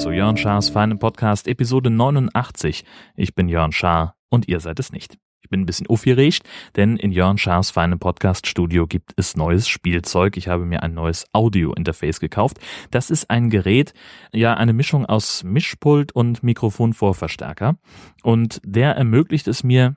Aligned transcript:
zu 0.00 0.12
Jörn 0.12 0.38
Schars 0.38 0.70
feinem 0.70 0.98
Podcast 0.98 1.46
Episode 1.46 1.90
89. 1.90 2.84
Ich 3.16 3.34
bin 3.34 3.50
Jörn 3.50 3.70
Schaar 3.70 4.16
und 4.30 4.48
ihr 4.48 4.58
seid 4.60 4.78
es 4.78 4.92
nicht. 4.92 5.18
Ich 5.42 5.48
bin 5.48 5.60
ein 5.62 5.66
bisschen 5.66 5.86
aufgeregt, 5.86 6.42
denn 6.76 6.96
in 6.96 7.12
Jörn 7.12 7.38
Schars 7.38 7.70
feinem 7.70 7.98
Podcast-Studio 7.98 8.86
gibt 8.86 9.12
es 9.16 9.36
neues 9.36 9.68
Spielzeug. 9.68 10.36
Ich 10.36 10.48
habe 10.48 10.66
mir 10.66 10.82
ein 10.82 10.94
neues 10.94 11.26
Audio-Interface 11.32 12.20
gekauft. 12.20 12.58
Das 12.90 13.10
ist 13.10 13.30
ein 13.30 13.48
Gerät, 13.48 13.94
ja, 14.32 14.54
eine 14.54 14.72
Mischung 14.72 15.06
aus 15.06 15.42
Mischpult 15.42 16.12
und 16.12 16.42
Mikrofonvorverstärker. 16.42 17.76
Und 18.22 18.60
der 18.64 18.96
ermöglicht 18.96 19.48
es 19.48 19.64
mir, 19.64 19.96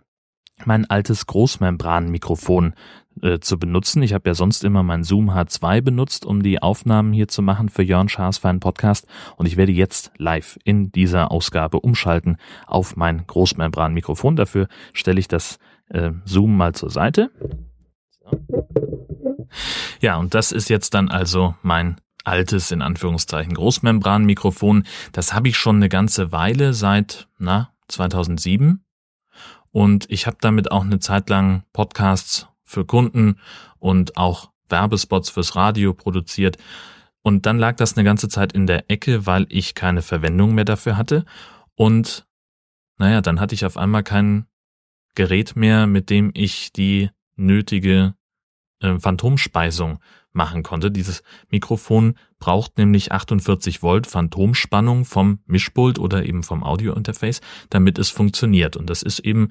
mein 0.66 0.90
altes 0.90 1.26
Großmembranmikrofon 1.26 2.74
äh, 3.22 3.40
zu 3.40 3.58
benutzen. 3.60 4.02
Ich 4.04 4.14
habe 4.14 4.30
ja 4.30 4.34
sonst 4.34 4.64
immer 4.64 4.84
mein 4.84 5.04
Zoom 5.04 5.32
H2 5.32 5.82
benutzt, 5.82 6.26
um 6.26 6.44
die 6.44 6.62
Aufnahmen 6.62 7.14
hier 7.14 7.28
zu 7.28 7.42
machen 7.42 7.70
für 7.70 7.84
Jörn 7.84 8.10
Schaas 8.10 8.40
für 8.40 8.50
einen 8.50 8.60
Podcast. 8.60 9.08
Und 9.36 9.46
ich 9.46 9.58
werde 9.58 9.72
jetzt 9.72 10.12
live 10.18 10.58
in 10.64 10.92
dieser 10.92 11.32
Ausgabe 11.32 11.80
umschalten 11.80 12.38
auf 12.68 12.96
mein 12.96 13.26
Großmembranmikrofon. 13.26 14.36
Dafür 14.36 14.68
stelle 14.94 15.20
ich 15.20 15.28
das 15.28 15.60
äh, 15.90 16.12
Zoom 16.26 16.58
mal 16.58 16.74
zur 16.74 16.90
Seite. 16.90 17.32
Ja, 20.00 20.18
und 20.18 20.34
das 20.34 20.52
ist 20.52 20.70
jetzt 20.70 20.94
dann 20.94 21.10
also 21.10 21.56
mein 21.62 21.98
altes, 22.24 22.72
in 22.72 22.82
Anführungszeichen, 22.82 23.54
Großmembranmikrofon. 23.54 24.86
Das 25.12 25.34
habe 25.34 25.50
ich 25.50 25.58
schon 25.58 25.78
eine 25.78 25.90
ganze 25.90 26.32
Weile, 26.32 26.74
seit, 26.74 27.28
na, 27.38 27.70
2007. 27.90 28.84
Und 29.74 30.06
ich 30.10 30.28
habe 30.28 30.38
damit 30.40 30.72
auch 30.72 30.84
eine 30.84 31.00
Zeit 31.00 31.30
lang 31.30 31.64
Podcasts 31.74 32.48
für 32.64 32.86
Kunden 32.86 33.40
und 33.80 34.18
auch 34.18 34.52
Werbespots 34.70 35.32
fürs 35.32 35.56
Radio 35.56 35.94
produziert. 35.96 36.58
Und 37.24 37.48
dann 37.48 37.58
lag 37.58 37.76
das 37.76 37.98
eine 37.98 38.04
ganze 38.04 38.30
Zeit 38.30 38.54
in 38.54 38.68
der 38.68 38.92
Ecke, 38.92 39.26
weil 39.26 39.48
ich 39.50 39.74
keine 39.74 40.04
Verwendung 40.04 40.54
mehr 40.54 40.64
dafür 40.64 40.96
hatte. 40.96 41.26
Und 41.74 42.28
naja, 43.00 43.22
dann 43.22 43.40
hatte 43.40 43.56
ich 43.56 43.66
auf 43.66 43.76
einmal 43.76 44.04
kein 44.04 44.46
Gerät 45.16 45.56
mehr, 45.56 45.88
mit 45.88 46.12
dem 46.12 46.30
ich 46.36 46.72
die 46.72 47.10
nötige 47.36 48.14
äh, 48.80 49.00
Phantomspeisung 49.00 50.00
machen 50.34 50.64
konnte. 50.64 50.92
Dieses 50.92 51.24
Mikrofon 51.50 52.16
braucht 52.40 52.78
nämlich 52.78 53.12
48 53.12 53.82
Volt 53.82 54.08
Phantomspannung 54.08 55.06
vom 55.06 55.40
Mischpult 55.46 56.00
oder 56.00 56.26
eben 56.26 56.44
vom 56.44 56.64
Audiointerface, 56.64 57.42
damit 57.70 57.98
es 57.98 58.10
funktioniert. 58.10 58.76
Und 58.76 58.90
das 58.90 59.02
ist 59.02 59.20
eben, 59.20 59.50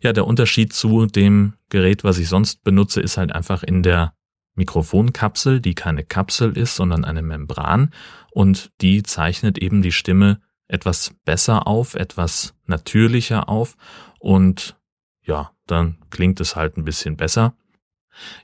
ja, 0.00 0.12
der 0.12 0.26
Unterschied 0.26 0.72
zu 0.72 1.06
dem 1.06 1.54
Gerät, 1.68 2.04
was 2.04 2.18
ich 2.18 2.28
sonst 2.28 2.64
benutze, 2.64 3.00
ist 3.00 3.16
halt 3.16 3.32
einfach 3.32 3.62
in 3.62 3.82
der 3.82 4.14
Mikrofonkapsel, 4.54 5.60
die 5.60 5.74
keine 5.74 6.04
Kapsel 6.04 6.56
ist, 6.56 6.76
sondern 6.76 7.04
eine 7.04 7.22
Membran. 7.22 7.92
Und 8.30 8.70
die 8.80 9.02
zeichnet 9.02 9.58
eben 9.58 9.82
die 9.82 9.92
Stimme 9.92 10.40
etwas 10.68 11.14
besser 11.24 11.66
auf, 11.66 11.94
etwas 11.94 12.54
natürlicher 12.66 13.48
auf. 13.48 13.76
Und 14.18 14.76
ja, 15.22 15.50
dann 15.66 15.98
klingt 16.10 16.40
es 16.40 16.56
halt 16.56 16.76
ein 16.76 16.84
bisschen 16.84 17.16
besser. 17.16 17.54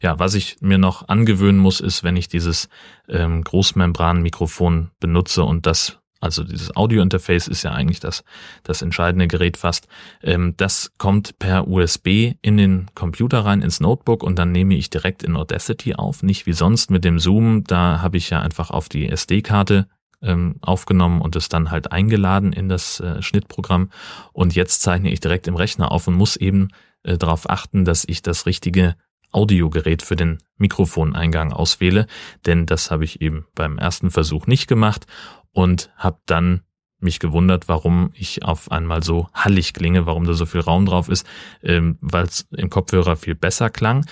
Ja, 0.00 0.19
was 0.19 0.34
ich 0.34 0.59
mir 0.61 0.78
noch 0.78 1.09
angewöhnen 1.09 1.59
muss, 1.59 1.81
ist, 1.81 2.05
wenn 2.05 2.17
ich 2.17 2.28
dieses 2.28 2.69
ähm, 3.09 3.42
Großmembranmikrofon 3.45 4.91
benutze 5.00 5.42
und 5.45 5.67
das, 5.67 5.98
also 6.20 6.45
dieses 6.45 6.75
Audiointerface 6.75 7.48
ist 7.48 7.62
ja 7.62 7.73
eigentlich 7.73 8.00
das, 8.00 8.25
das 8.62 8.83
entscheidende 8.83 9.28
Gerät 9.28 9.56
fast. 9.56 9.89
Ähm, 10.23 10.55
das 10.56 10.92
kommt 10.98 11.39
per 11.39 11.69
USB 11.69 12.34
in 12.42 12.56
den 12.56 12.86
Computer 12.95 13.45
rein, 13.45 13.62
ins 13.62 13.81
Notebook 13.81 14.23
und 14.23 14.39
dann 14.39 14.53
nehme 14.53 14.75
ich 14.75 14.91
direkt 14.91 15.23
in 15.23 15.36
Audacity 15.36 15.95
auf. 15.95 16.23
Nicht 16.23 16.47
wie 16.47 16.53
sonst 16.53 16.91
mit 16.91 17.05
dem 17.05 17.19
Zoom, 17.19 17.64
da 17.64 18.01
habe 18.02 18.17
ich 18.17 18.30
ja 18.30 18.40
einfach 18.40 18.70
auf 18.70 18.89
die 18.89 19.08
SD-Karte 19.08 19.86
ähm, 20.23 20.57
aufgenommen 20.61 21.20
und 21.20 21.36
es 21.36 21.48
dann 21.48 21.70
halt 21.70 21.92
eingeladen 21.92 22.52
in 22.52 22.69
das 22.69 23.01
äh, 23.01 23.23
Schnittprogramm. 23.23 23.90
Und 24.33 24.55
jetzt 24.55 24.83
zeichne 24.83 25.11
ich 25.11 25.20
direkt 25.20 25.46
im 25.46 25.57
Rechner 25.57 25.92
auf 25.92 26.07
und 26.08 26.14
muss 26.14 26.36
eben 26.36 26.69
äh, 27.02 27.17
darauf 27.17 27.48
achten, 27.48 27.85
dass 27.85 28.05
ich 28.07 28.23
das 28.23 28.46
richtige 28.46 28.96
Audiogerät 29.33 30.03
für 30.03 30.17
den 30.17 30.39
Mikrofoneingang 30.57 31.53
auswähle, 31.53 32.07
denn 32.47 32.67
das 32.67 32.91
habe 32.91 33.05
ich 33.05 33.20
eben 33.20 33.47
beim 33.55 33.79
ersten 33.79 34.11
Versuch 34.11 34.47
nicht 34.47 34.67
gemacht 34.67 35.07
und 35.53 35.91
habe 35.97 36.19
dann 36.27 36.63
mich 36.98 37.19
gewundert, 37.20 37.69
warum 37.69 38.11
ich 38.14 38.42
auf 38.42 38.70
einmal 38.70 39.03
so 39.03 39.29
hallig 39.35 39.75
klinge, 39.75 40.07
warum 40.07 40.25
da 40.25 40.33
so 40.33 40.47
viel 40.47 40.61
Raum 40.61 40.87
drauf 40.87 41.09
ist, 41.09 41.27
ähm, 41.63 41.98
weil 42.01 42.25
es 42.25 42.47
im 42.57 42.70
Kopfhörer 42.70 43.17
viel 43.17 43.35
besser 43.35 43.70
klang 43.70 44.07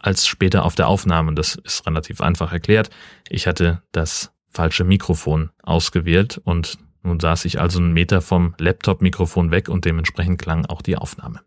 als 0.00 0.26
später 0.26 0.64
auf 0.64 0.74
der 0.74 0.88
Aufnahme. 0.88 1.34
Das 1.34 1.56
ist 1.56 1.86
relativ 1.86 2.20
einfach 2.20 2.52
erklärt. 2.52 2.90
Ich 3.28 3.46
hatte 3.46 3.82
das 3.92 4.32
falsche 4.48 4.84
Mikrofon 4.84 5.50
ausgewählt 5.62 6.40
und 6.42 6.78
nun 7.02 7.20
saß 7.20 7.44
ich 7.44 7.60
also 7.60 7.78
einen 7.78 7.92
Meter 7.92 8.20
vom 8.20 8.54
Laptop-Mikrofon 8.58 9.50
weg 9.50 9.68
und 9.68 9.84
dementsprechend 9.84 10.40
klang 10.40 10.66
auch 10.66 10.82
die 10.82 10.96
Aufnahme. 10.96 11.40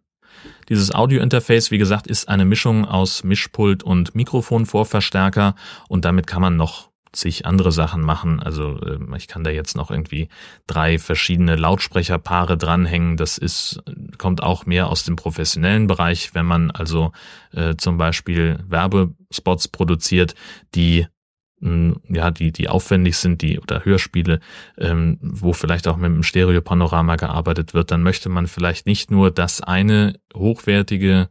Dieses 0.69 0.93
Audio-Interface, 0.93 1.71
wie 1.71 1.77
gesagt, 1.77 2.07
ist 2.07 2.27
eine 2.29 2.45
Mischung 2.45 2.85
aus 2.85 3.23
Mischpult 3.23 3.83
und 3.83 4.15
Mikrofonvorverstärker 4.15 5.55
und 5.87 6.05
damit 6.05 6.27
kann 6.27 6.41
man 6.41 6.55
noch 6.55 6.89
zig 7.13 7.45
andere 7.45 7.71
Sachen 7.71 8.01
machen. 8.01 8.41
Also 8.41 8.81
ähm, 8.81 9.13
ich 9.15 9.27
kann 9.27 9.43
da 9.43 9.51
jetzt 9.51 9.77
noch 9.77 9.91
irgendwie 9.91 10.27
drei 10.67 10.99
verschiedene 10.99 11.55
Lautsprecherpaare 11.55 12.57
dranhängen. 12.57 13.15
Das 13.17 13.37
ist, 13.37 13.81
kommt 14.17 14.43
auch 14.43 14.65
mehr 14.65 14.87
aus 14.87 15.03
dem 15.03 15.15
professionellen 15.15 15.87
Bereich, 15.87 16.33
wenn 16.33 16.45
man 16.45 16.71
also 16.71 17.11
äh, 17.53 17.75
zum 17.77 17.97
Beispiel 17.97 18.59
Werbespots 18.67 19.67
produziert, 19.67 20.35
die 20.75 21.07
ja, 22.09 22.31
die, 22.31 22.51
die 22.51 22.67
aufwendig 22.67 23.17
sind, 23.17 23.41
die 23.41 23.59
oder 23.59 23.85
Hörspiele, 23.85 24.39
ähm, 24.77 25.17
wo 25.21 25.53
vielleicht 25.53 25.87
auch 25.87 25.95
mit 25.95 26.05
einem 26.05 26.23
Stereopanorama 26.23 27.15
gearbeitet 27.15 27.73
wird, 27.73 27.91
dann 27.91 28.03
möchte 28.03 28.29
man 28.29 28.47
vielleicht 28.47 28.85
nicht 28.85 29.11
nur 29.11 29.31
das 29.31 29.61
eine 29.61 30.19
hochwertige 30.35 31.29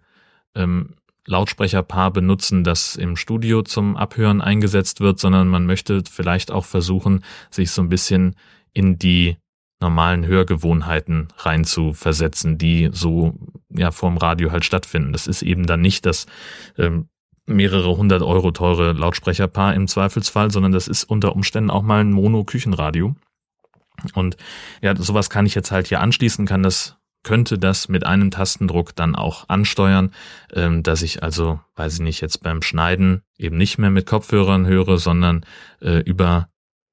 ähm, 0.54 0.94
Lautsprecherpaar 1.26 2.12
benutzen, 2.12 2.64
das 2.64 2.96
im 2.96 3.16
Studio 3.16 3.62
zum 3.62 3.96
Abhören 3.96 4.40
eingesetzt 4.40 5.00
wird, 5.00 5.20
sondern 5.20 5.48
man 5.48 5.66
möchte 5.66 6.02
vielleicht 6.10 6.50
auch 6.50 6.64
versuchen, 6.64 7.24
sich 7.50 7.70
so 7.70 7.82
ein 7.82 7.88
bisschen 7.88 8.34
in 8.72 8.98
die 8.98 9.36
normalen 9.80 10.24
Hörgewohnheiten 10.26 11.28
rein 11.36 11.64
zu 11.64 11.92
versetzen, 11.92 12.56
die 12.56 12.88
so 12.92 13.34
ja 13.68 13.90
vorm 13.90 14.16
Radio 14.16 14.50
halt 14.50 14.64
stattfinden. 14.64 15.12
Das 15.12 15.26
ist 15.26 15.42
eben 15.42 15.66
dann 15.66 15.80
nicht 15.80 16.06
das 16.06 16.26
ähm, 16.78 17.08
mehrere 17.46 17.96
hundert 17.96 18.22
Euro 18.22 18.50
teure 18.50 18.92
Lautsprecherpaar 18.92 19.74
im 19.74 19.88
Zweifelsfall, 19.88 20.50
sondern 20.50 20.72
das 20.72 20.88
ist 20.88 21.04
unter 21.04 21.34
Umständen 21.34 21.70
auch 21.70 21.82
mal 21.82 22.00
ein 22.00 22.12
Mono-Küchenradio. 22.12 23.14
Und 24.14 24.36
ja, 24.80 24.96
sowas 24.96 25.30
kann 25.30 25.46
ich 25.46 25.54
jetzt 25.54 25.70
halt 25.70 25.88
hier 25.88 26.00
anschließen, 26.00 26.46
kann 26.46 26.62
das 26.62 26.96
könnte 27.22 27.58
das 27.58 27.88
mit 27.88 28.04
einem 28.04 28.30
Tastendruck 28.30 28.96
dann 28.96 29.14
auch 29.14 29.48
ansteuern, 29.48 30.12
ähm, 30.52 30.82
dass 30.82 31.02
ich 31.02 31.22
also, 31.22 31.60
weiß 31.76 31.94
ich 31.94 32.00
nicht, 32.00 32.20
jetzt 32.20 32.42
beim 32.42 32.62
Schneiden 32.62 33.22
eben 33.38 33.56
nicht 33.56 33.78
mehr 33.78 33.90
mit 33.90 34.06
Kopfhörern 34.06 34.66
höre, 34.66 34.98
sondern 34.98 35.46
äh, 35.80 35.98
über 36.00 36.48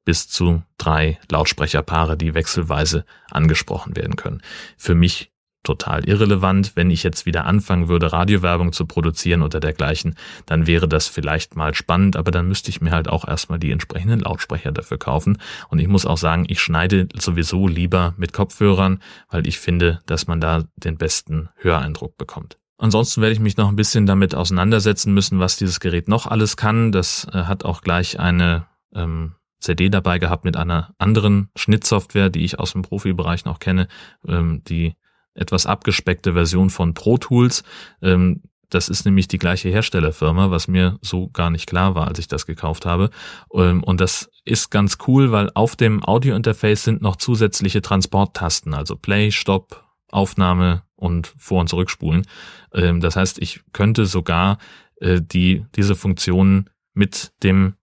bis 0.06 0.28
zu 0.28 0.64
drei 0.78 1.20
Lautsprecherpaare, 1.32 2.18
die 2.18 2.34
wechselweise 2.34 3.06
angesprochen 3.30 3.96
werden 3.96 4.16
können. 4.16 4.42
Für 4.78 4.96
mich 4.96 5.32
total 5.64 6.08
irrelevant. 6.08 6.74
Wenn 6.76 6.90
ich 6.90 7.04
jetzt 7.04 7.26
wieder 7.26 7.46
anfangen 7.46 7.88
würde, 7.88 8.12
Radiowerbung 8.12 8.72
zu 8.72 8.86
produzieren 8.86 9.42
oder 9.42 9.60
dergleichen, 9.60 10.16
dann 10.46 10.68
wäre 10.68 10.88
das 10.88 11.08
vielleicht 11.08 11.56
mal 11.56 11.74
spannend, 11.74 12.16
aber 12.16 12.32
dann 12.32 12.48
müsste 12.48 12.70
ich 12.70 12.82
mir 12.82 12.92
halt 12.92 13.08
auch 13.08 13.28
erstmal 13.28 13.60
die 13.60 13.72
entsprechenden 13.72 14.22
Lautsprecher 14.22 14.72
dafür 14.72 14.98
kaufen. 14.98 15.38
Und 15.70 15.80
ich 15.80 15.88
muss 15.88 16.06
auch 16.06 16.18
sagen, 16.18 16.46
ich 16.48 16.62
schneide 16.62 17.08
sowieso 17.18 17.68
lieber 17.68 18.14
mit 18.18 18.34
Kopfhörern, 18.34 19.00
weil 19.30 19.48
ich 19.48 19.60
finde, 19.60 20.02
dass 20.06 20.28
man 20.28 20.42
da 20.42 20.64
den 20.76 20.98
besten 20.98 21.50
Höreindruck 21.58 22.18
bekommt. 22.18 22.58
Ansonsten 22.78 23.22
werde 23.22 23.34
ich 23.34 23.42
mich 23.42 23.58
noch 23.58 23.68
ein 23.68 23.76
bisschen 23.76 24.06
damit 24.06 24.34
auseinandersetzen 24.34 25.14
müssen, 25.14 25.40
was 25.40 25.58
dieses 25.58 25.82
Gerät 25.82 26.08
noch 26.08 26.28
alles 26.28 26.56
kann. 26.56 26.94
Das 26.94 27.28
äh, 27.34 27.44
hat 27.44 27.66
auch 27.66 27.82
gleich 27.82 28.20
eine 28.22 28.68
ähm, 28.96 29.36
CD 29.60 29.90
dabei 29.90 30.20
gehabt 30.20 30.46
mit 30.46 30.56
einer 30.56 30.94
anderen 30.98 31.50
Schnittsoftware, 31.58 32.30
die 32.30 32.46
ich 32.46 32.58
aus 32.58 32.72
dem 32.72 32.82
Profibereich 32.82 33.44
noch 33.44 33.60
kenne, 33.60 33.90
ähm, 34.26 34.64
die 34.66 34.96
etwas 35.34 35.66
abgespeckte 35.66 36.34
Version 36.34 36.70
von 36.70 36.94
Pro 36.94 37.18
Tools. 37.18 37.64
Ähm, 38.02 38.42
das 38.70 38.88
ist 38.88 39.04
nämlich 39.06 39.28
die 39.28 39.40
gleiche 39.40 39.70
Herstellerfirma, 39.70 40.52
was 40.52 40.68
mir 40.68 41.00
so 41.02 41.30
gar 41.30 41.50
nicht 41.50 41.68
klar 41.68 41.96
war, 41.96 42.08
als 42.08 42.20
ich 42.20 42.28
das 42.28 42.46
gekauft 42.46 42.86
habe. 42.86 43.10
Ähm, 43.54 43.84
und 43.84 44.00
das 44.00 44.30
ist 44.46 44.70
ganz 44.70 45.00
cool, 45.08 45.32
weil 45.32 45.50
auf 45.56 45.76
dem 45.76 46.04
Audiointerface 46.04 46.84
sind 46.84 47.02
noch 47.02 47.16
zusätzliche 47.16 47.82
Transporttasten, 47.82 48.74
also 48.74 48.96
Play, 48.96 49.32
Stop, 49.32 49.84
Aufnahme 50.12 50.84
und 50.96 51.34
Vor- 51.38 51.62
und 51.62 51.70
Zurückspulen. 51.70 52.28
Ähm, 52.74 53.00
das 53.00 53.16
heißt, 53.16 53.40
ich 53.40 53.62
könnte 53.74 54.06
sogar 54.06 54.60
äh, 55.02 55.20
die, 55.22 55.66
diese 55.76 55.96
Funktionen 55.96 56.70
mit 56.94 57.32
dem 57.44 57.76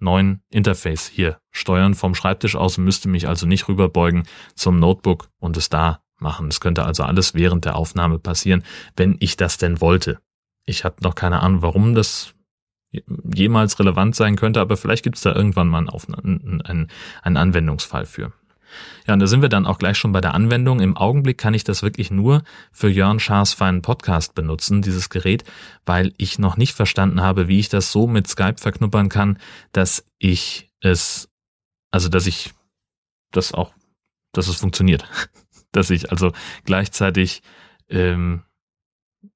neuen 0.00 0.42
Interface 0.50 1.06
hier 1.06 1.38
steuern 1.50 1.94
vom 1.94 2.14
Schreibtisch 2.14 2.56
aus, 2.56 2.78
müsste 2.78 3.08
mich 3.08 3.28
also 3.28 3.46
nicht 3.46 3.68
rüberbeugen 3.68 4.24
zum 4.54 4.78
Notebook 4.78 5.28
und 5.38 5.56
es 5.56 5.68
da 5.68 6.03
machen. 6.18 6.48
Es 6.48 6.60
könnte 6.60 6.84
also 6.84 7.02
alles 7.02 7.34
während 7.34 7.64
der 7.64 7.76
Aufnahme 7.76 8.18
passieren, 8.18 8.64
wenn 8.96 9.16
ich 9.20 9.36
das 9.36 9.58
denn 9.58 9.80
wollte. 9.80 10.18
Ich 10.66 10.84
habe 10.84 10.96
noch 11.02 11.14
keine 11.14 11.40
Ahnung, 11.40 11.62
warum 11.62 11.94
das 11.94 12.34
jemals 13.34 13.78
relevant 13.78 14.14
sein 14.14 14.36
könnte, 14.36 14.60
aber 14.60 14.76
vielleicht 14.76 15.02
gibt 15.02 15.16
es 15.16 15.22
da 15.22 15.34
irgendwann 15.34 15.68
mal 15.68 15.86
einen, 15.88 16.62
einen, 16.62 16.88
einen 17.22 17.36
Anwendungsfall 17.36 18.06
für. 18.06 18.32
Ja, 19.06 19.14
und 19.14 19.20
da 19.20 19.26
sind 19.26 19.42
wir 19.42 19.48
dann 19.48 19.66
auch 19.66 19.78
gleich 19.78 19.98
schon 19.98 20.12
bei 20.12 20.20
der 20.20 20.34
Anwendung. 20.34 20.80
Im 20.80 20.96
Augenblick 20.96 21.38
kann 21.38 21.54
ich 21.54 21.64
das 21.64 21.82
wirklich 21.82 22.10
nur 22.10 22.42
für 22.72 22.88
Jörn 22.88 23.20
Schaas 23.20 23.52
feinen 23.52 23.82
Podcast 23.82 24.34
benutzen, 24.34 24.82
dieses 24.82 25.10
Gerät, 25.10 25.44
weil 25.86 26.12
ich 26.16 26.38
noch 26.38 26.56
nicht 26.56 26.74
verstanden 26.74 27.20
habe, 27.20 27.48
wie 27.48 27.60
ich 27.60 27.68
das 27.68 27.92
so 27.92 28.06
mit 28.06 28.26
Skype 28.26 28.56
verknuppern 28.58 29.08
kann, 29.08 29.38
dass 29.72 30.04
ich 30.18 30.70
es, 30.80 31.28
also 31.90 32.08
dass 32.08 32.26
ich 32.26 32.52
das 33.30 33.52
auch, 33.52 33.74
dass 34.32 34.48
es 34.48 34.56
funktioniert. 34.56 35.04
Dass 35.76 35.90
ich 35.90 36.10
also 36.10 36.32
gleichzeitig 36.64 37.42
ähm, 37.88 38.42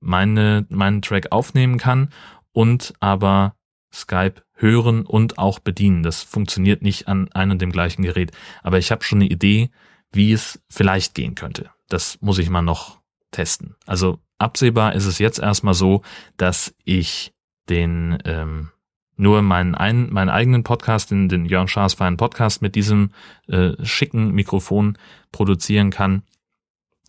meine, 0.01 0.67
meinen 0.69 1.03
Track 1.03 1.33
aufnehmen 1.33 1.79
kann 1.79 2.11
und 2.53 2.95
aber 3.01 3.55
Skype 3.93 4.43
hören 4.55 5.07
und 5.07 5.39
auch 5.39 5.59
bedienen. 5.59 6.03
Das 6.03 6.23
funktioniert 6.23 6.83
nicht 6.83 7.09
an 7.09 7.31
einem 7.33 7.53
und 7.53 7.63
dem 7.63 7.73
gleichen 7.73 8.03
Gerät. 8.03 8.33
Aber 8.63 8.79
ich 8.79 8.91
habe 8.91 9.05
schon 9.05 9.19
eine 9.19 9.31
Idee, 9.31 9.71
wie 10.13 10.33
es 10.33 10.61
vielleicht 10.69 11.15
gehen 11.15 11.35
könnte. 11.35 11.71
Das 11.89 12.19
muss 12.21 12.39
ich 12.39 12.51
mal 12.51 12.63
noch 12.63 12.99
testen. 13.31 13.77
Also 13.87 14.19
absehbar 14.39 14.95
ist 14.95 15.07
es 15.07 15.19
jetzt 15.19 15.39
erstmal 15.39 15.75
so, 15.75 16.03
dass 16.37 16.75
ich 16.85 17.33
den 17.69 18.19
ähm, 18.25 18.71
nur 19.19 19.43
meinen, 19.43 19.75
ein, 19.75 20.11
meinen 20.11 20.31
eigenen 20.31 20.63
Podcast, 20.63 21.11
den, 21.11 21.29
den 21.29 21.45
Jörn 21.45 21.69
Schaas 21.69 21.95
feinen 21.95 22.17
Podcast 22.17 22.63
mit 22.63 22.75
diesem 22.75 23.11
äh, 23.49 23.73
schicken 23.85 24.33
Mikrofon 24.33 24.97
produzieren 25.33 25.91
kann 25.91 26.23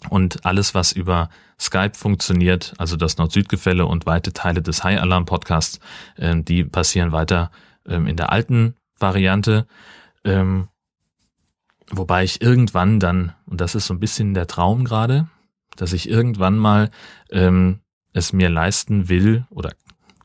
und 0.09 0.45
alles, 0.45 0.73
was 0.73 0.91
über 0.91 1.29
Skype 1.59 1.93
funktioniert, 1.93 2.73
also 2.77 2.95
das 2.95 3.17
Nord-Süd-Gefälle 3.17 3.85
und 3.85 4.05
weite 4.05 4.33
Teile 4.33 4.61
des 4.61 4.83
High 4.83 4.99
Alarm 4.99 5.25
Podcasts, 5.25 5.79
äh, 6.15 6.35
die 6.41 6.63
passieren 6.63 7.11
weiter 7.11 7.51
ähm, 7.85 8.07
in 8.07 8.15
der 8.15 8.31
alten 8.31 8.75
Variante. 8.97 9.67
Ähm, 10.23 10.69
wobei 11.91 12.23
ich 12.23 12.41
irgendwann 12.41 12.99
dann, 12.99 13.33
und 13.45 13.61
das 13.61 13.75
ist 13.75 13.87
so 13.87 13.93
ein 13.93 13.99
bisschen 13.99 14.33
der 14.33 14.47
Traum 14.47 14.85
gerade, 14.85 15.27
dass 15.75 15.93
ich 15.93 16.09
irgendwann 16.09 16.57
mal 16.57 16.89
ähm, 17.29 17.79
es 18.13 18.33
mir 18.33 18.49
leisten 18.49 19.09
will 19.09 19.45
oder 19.49 19.73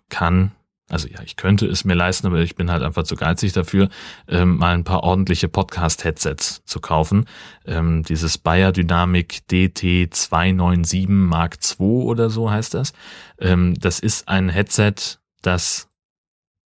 kann, 0.08 0.52
also 0.94 1.08
ja, 1.08 1.20
ich 1.24 1.34
könnte 1.34 1.66
es 1.66 1.84
mir 1.84 1.94
leisten, 1.94 2.28
aber 2.28 2.38
ich 2.38 2.54
bin 2.54 2.70
halt 2.70 2.84
einfach 2.84 3.02
zu 3.02 3.16
geizig 3.16 3.52
dafür, 3.52 3.88
ähm, 4.28 4.58
mal 4.58 4.74
ein 4.74 4.84
paar 4.84 5.02
ordentliche 5.02 5.48
Podcast-Headsets 5.48 6.62
zu 6.64 6.80
kaufen. 6.80 7.26
Ähm, 7.66 8.04
dieses 8.04 8.38
Bayer 8.38 8.70
Dynamic 8.70 9.42
DT297 9.50 11.08
Mark 11.10 11.58
II 11.78 12.04
oder 12.04 12.30
so 12.30 12.48
heißt 12.48 12.74
das. 12.74 12.92
Ähm, 13.40 13.74
das 13.74 13.98
ist 13.98 14.28
ein 14.28 14.48
Headset, 14.48 15.18
das 15.42 15.88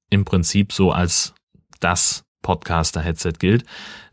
im 0.09 0.25
Prinzip 0.25 0.73
so 0.73 0.91
als 0.91 1.33
das 1.79 2.25
Podcaster-Headset 2.41 3.33
gilt, 3.39 3.63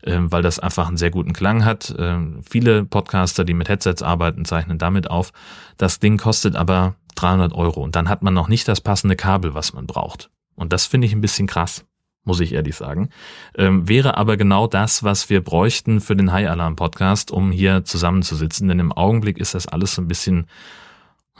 ähm, 0.05 0.31
weil 0.31 0.43
das 0.43 0.59
einfach 0.59 0.87
einen 0.87 0.97
sehr 0.97 1.11
guten 1.11 1.33
Klang 1.33 1.65
hat. 1.65 1.93
Ähm, 1.97 2.41
viele 2.49 2.85
Podcaster, 2.85 3.43
die 3.43 3.53
mit 3.53 3.67
Headsets 3.67 4.01
arbeiten, 4.01 4.45
zeichnen 4.45 4.77
damit 4.77 5.09
auf. 5.09 5.33
Das 5.75 5.99
Ding 5.99 6.17
kostet 6.17 6.55
aber 6.55 6.95
300 7.15 7.53
Euro 7.53 7.81
und 7.81 7.95
dann 7.95 8.09
hat 8.09 8.21
man 8.21 8.33
noch 8.33 8.47
nicht 8.47 8.67
das 8.67 8.81
passende 8.81 9.15
Kabel, 9.15 9.53
was 9.53 9.73
man 9.73 9.87
braucht. 9.87 10.29
Und 10.55 10.73
das 10.73 10.85
finde 10.85 11.07
ich 11.07 11.13
ein 11.13 11.21
bisschen 11.21 11.47
krass, 11.47 11.85
muss 12.23 12.39
ich 12.39 12.53
ehrlich 12.53 12.75
sagen. 12.75 13.09
Ähm, 13.55 13.87
wäre 13.87 14.17
aber 14.17 14.37
genau 14.37 14.67
das, 14.67 15.03
was 15.03 15.29
wir 15.29 15.43
bräuchten 15.43 16.01
für 16.01 16.15
den 16.15 16.31
High 16.31 16.49
Alarm 16.49 16.75
Podcast, 16.75 17.31
um 17.31 17.51
hier 17.51 17.83
zusammenzusitzen. 17.83 18.67
Denn 18.67 18.79
im 18.79 18.91
Augenblick 18.91 19.37
ist 19.37 19.53
das 19.53 19.67
alles 19.67 19.95
so 19.95 20.01
ein 20.01 20.07
bisschen, 20.07 20.47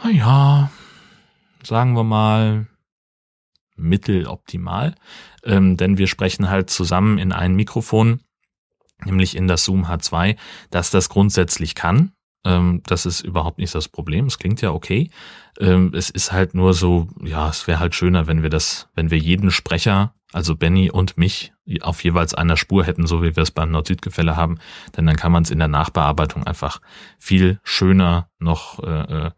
naja, 0.04 0.70
sagen 1.64 1.96
wir 1.96 2.04
mal, 2.04 2.68
mitteloptimal. 3.76 4.96
Ähm, 5.44 5.78
denn 5.78 5.98
wir 5.98 6.08
sprechen 6.08 6.50
halt 6.50 6.70
zusammen 6.70 7.18
in 7.18 7.32
ein 7.32 7.56
Mikrofon, 7.56 8.22
nämlich 9.04 9.36
in 9.36 9.48
das 9.48 9.66
Zoom 9.66 9.86
H2, 9.86 10.38
das 10.70 10.92
das 10.92 11.10
grundsätzlich 11.10 11.76
kann. 11.76 12.12
Ähm, 12.46 12.82
das 12.86 13.06
ist 13.06 13.22
überhaupt 13.22 13.58
nicht 13.58 13.74
das 13.76 13.90
Problem. 13.90 14.28
Es 14.28 14.38
klingt 14.38 14.62
ja 14.62 14.72
okay. 14.72 15.10
Ähm, 15.60 15.92
es 15.94 16.10
ist 16.10 16.32
halt 16.32 16.54
nur 16.54 16.74
so, 16.74 17.08
ja, 17.24 17.50
es 17.50 17.68
wäre 17.68 17.80
halt 17.80 17.96
schöner, 17.96 18.28
wenn 18.28 18.44
wir 18.44 18.50
das, 18.50 18.88
wenn 18.96 19.12
wir 19.12 19.18
jeden 19.18 19.52
Sprecher, 19.52 20.14
also 20.32 20.56
Benny 20.56 20.92
und 20.92 21.18
mich, 21.18 21.54
auf 21.82 22.04
jeweils 22.04 22.36
einer 22.36 22.58
Spur 22.58 22.86
hätten, 22.86 23.08
so 23.08 23.24
wie 23.24 23.36
wir 23.36 23.42
es 23.42 23.52
beim 23.52 23.72
Nord-Süd-Gefälle 23.72 24.36
haben. 24.36 24.60
Denn 24.96 25.08
dann 25.08 25.16
kann 25.16 25.32
man 25.32 25.44
es 25.44 25.50
in 25.50 25.60
der 25.60 25.68
Nachbearbeitung 25.68 26.46
einfach 26.46 26.80
viel 27.18 27.60
schöner 27.64 28.30
noch 28.40 28.80
äh, 28.84 29.28
äh 29.28 29.32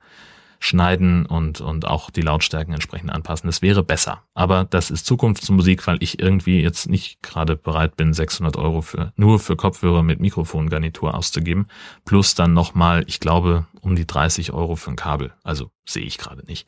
schneiden 0.59 1.25
und, 1.25 1.61
und 1.61 1.85
auch 1.85 2.09
die 2.09 2.21
Lautstärken 2.21 2.73
entsprechend 2.73 3.11
anpassen. 3.11 3.47
Das 3.47 3.61
wäre 3.61 3.83
besser. 3.83 4.23
Aber 4.33 4.65
das 4.65 4.91
ist 4.91 5.05
Zukunftsmusik, 5.05 5.85
weil 5.87 5.97
ich 6.01 6.19
irgendwie 6.19 6.61
jetzt 6.61 6.89
nicht 6.89 7.21
gerade 7.21 7.55
bereit 7.55 7.95
bin, 7.95 8.13
600 8.13 8.57
Euro 8.57 8.81
für, 8.81 9.13
nur 9.15 9.39
für 9.39 9.55
Kopfhörer 9.55 10.03
mit 10.03 10.19
Mikrofongarnitur 10.19 11.13
auszugeben. 11.13 11.67
Plus 12.05 12.35
dann 12.35 12.53
nochmal, 12.53 13.03
ich 13.07 13.19
glaube, 13.19 13.65
um 13.81 13.95
die 13.95 14.07
30 14.07 14.53
Euro 14.53 14.75
für 14.75 14.91
ein 14.91 14.95
Kabel. 14.95 15.33
Also 15.43 15.71
sehe 15.85 16.03
ich 16.03 16.17
gerade 16.17 16.45
nicht. 16.45 16.67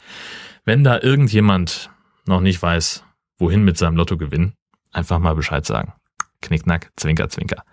Wenn 0.66 0.84
da 0.84 1.00
irgendjemand 1.00 1.90
noch 2.26 2.42
nicht 2.42 2.62
weiß, 2.62 3.04
wohin 3.38 3.64
mit 3.64 3.78
seinem 3.78 3.98
Lottogewinn, 3.98 4.54
einfach 4.92 5.20
mal 5.20 5.36
Bescheid 5.36 5.66
sagen. 5.66 5.94
Knickknack, 6.42 6.92
zwinker, 6.96 7.30
zwinker. 7.30 7.64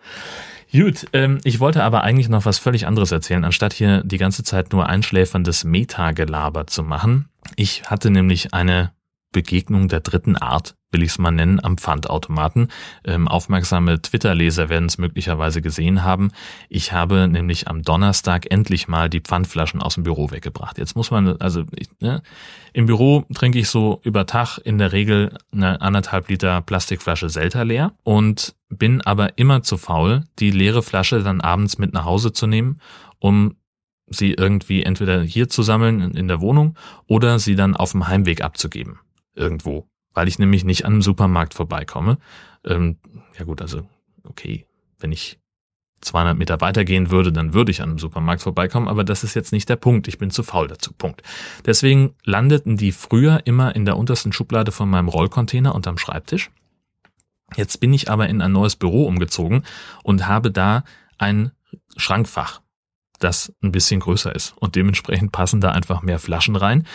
Gut, 0.73 1.07
ähm, 1.13 1.39
ich 1.45 1.61
wollte 1.61 1.83
aber 1.83 2.03
eigentlich 2.03 2.29
noch 2.29 2.45
was 2.45 2.59
völlig 2.59 2.87
anderes 2.87 3.13
erzählen, 3.13 3.45
anstatt 3.45 3.73
hier 3.73 4.03
die 4.05 4.19
ganze 4.19 4.43
Zeit 4.43 4.73
nur 4.73 4.89
einschläferndes 4.89 5.65
Metagelaber 5.65 6.67
zu 6.67 6.83
machen. 6.83 7.29
Ich 7.55 7.85
hatte 7.85 8.11
nämlich 8.11 8.53
eine 8.53 8.93
Begegnung 9.37 9.89
der 9.89 10.01
dritten 10.01 10.35
Art, 10.37 10.77
will 10.91 11.03
ich 11.03 11.11
es 11.11 11.19
mal 11.19 11.31
nennen, 11.31 11.63
am 11.63 11.77
Pfandautomaten. 11.77 12.69
Ähm, 13.05 13.29
aufmerksame 13.29 14.01
Twitter-Leser 14.01 14.71
werden 14.71 14.87
es 14.87 14.97
möglicherweise 14.97 15.61
gesehen 15.61 16.05
haben. 16.05 16.31
Ich 16.71 16.95
habe 16.95 17.29
nämlich 17.29 17.69
am 17.69 17.83
Donnerstag 17.83 18.51
endlich 18.51 18.89
mal 18.89 19.11
die 19.11 19.21
Pfandflaschen 19.21 19.83
aus 19.83 19.97
dem 19.97 20.05
Büro 20.05 20.31
weggebracht. 20.31 20.79
Jetzt 20.79 20.97
muss 20.97 21.11
man, 21.11 21.37
also 21.37 21.65
ich, 21.73 21.89
ne, 22.01 22.23
im 22.73 22.87
Büro 22.87 23.27
trinke 23.35 23.59
ich 23.59 23.69
so 23.69 24.01
über 24.05 24.25
Tag 24.25 24.57
in 24.57 24.79
der 24.79 24.93
Regel 24.93 25.37
eine 25.53 25.83
anderthalb 25.83 26.31
Liter 26.31 26.63
Plastikflasche 26.63 27.29
Selter 27.29 27.67
leer 27.67 27.93
und 28.05 28.55
bin 28.71 29.03
aber 29.03 29.37
immer 29.37 29.63
zu 29.63 29.77
faul, 29.77 30.25
die 30.39 30.51
leere 30.51 30.83
Flasche 30.83 31.23
dann 31.23 31.43
abends 31.43 31.77
mit 31.77 31.93
nach 31.93 32.07
Hause 32.07 32.33
zu 32.33 32.47
nehmen, 32.47 32.81
um 33.19 33.57
sie 34.07 34.33
irgendwie 34.33 34.83
entweder 34.83 35.21
hier 35.21 35.51
zu 35.51 35.63
sammeln 35.63 36.01
in 36.13 36.27
der 36.27 36.41
Wohnung 36.41 36.79
oder 37.07 37.39
sie 37.39 37.55
dann 37.55 37.77
auf 37.77 37.93
dem 37.93 38.09
Heimweg 38.09 38.41
abzugeben 38.41 39.01
irgendwo, 39.37 39.89
weil 40.13 40.29
ich 40.29 40.39
nämlich 40.39 40.65
nicht 40.65 40.85
an 40.85 40.95
einem 40.95 41.03
Supermarkt 41.03 41.55
vorbeikomme. 41.55 42.19
Ähm, 42.65 42.99
ja 43.39 43.45
gut, 43.45 43.63
also 43.63 43.87
okay, 44.25 44.67
wenn 44.99 45.13
ich 45.13 45.39
200 46.01 46.37
Meter 46.37 46.61
weitergehen 46.61 47.11
würde, 47.11 47.33
dann 47.33 47.55
würde 47.55 47.71
ich 47.71 47.83
an 47.83 47.91
einem 47.91 47.99
Supermarkt 47.99 48.43
vorbeikommen, 48.43 48.89
aber 48.89 49.05
das 49.05 49.25
ist 49.25 49.35
jetzt 49.35 49.53
nicht 49.53 49.69
der 49.69 49.77
Punkt. 49.77 50.09
Ich 50.09 50.19
bin 50.19 50.31
zu 50.31 50.43
faul 50.43 50.69
dazu. 50.69 50.93
Punkt. 50.93 51.23
Deswegen 51.65 52.15
landeten 52.25 52.77
die 52.77 52.93
früher 52.93 53.43
immer 53.45 53.75
in 53.75 53.85
der 53.85 53.97
untersten 53.97 54.33
Schublade 54.33 54.73
von 54.73 54.89
meinem 54.89 55.09
Rollcontainer 55.09 55.75
unterm 55.75 55.99
Schreibtisch. 55.99 56.51
Jetzt 57.55 57.81
bin 57.81 57.93
ich 57.93 58.11
aber 58.11 58.29
in 58.29 58.43
ein 58.43 58.53
neues 58.53 58.77
Büro 58.77 59.07
umgezogen 59.07 59.65
und 60.03 60.27
habe 60.27 60.51
da 60.51 60.85
ein 61.19 61.53
Schrankfach, 61.97 62.61
das 63.19 63.53
ein 63.63 63.73
bisschen 63.73 64.01
größer 64.01 64.35
ist 64.35 64.55
und 64.59 64.75
dementsprechend 64.77 65.33
passen 65.33 65.61
da 65.61 65.71
einfach 65.73 66.03
mehr 66.03 66.19
Flaschen 66.19 66.57
rein. 66.57 66.87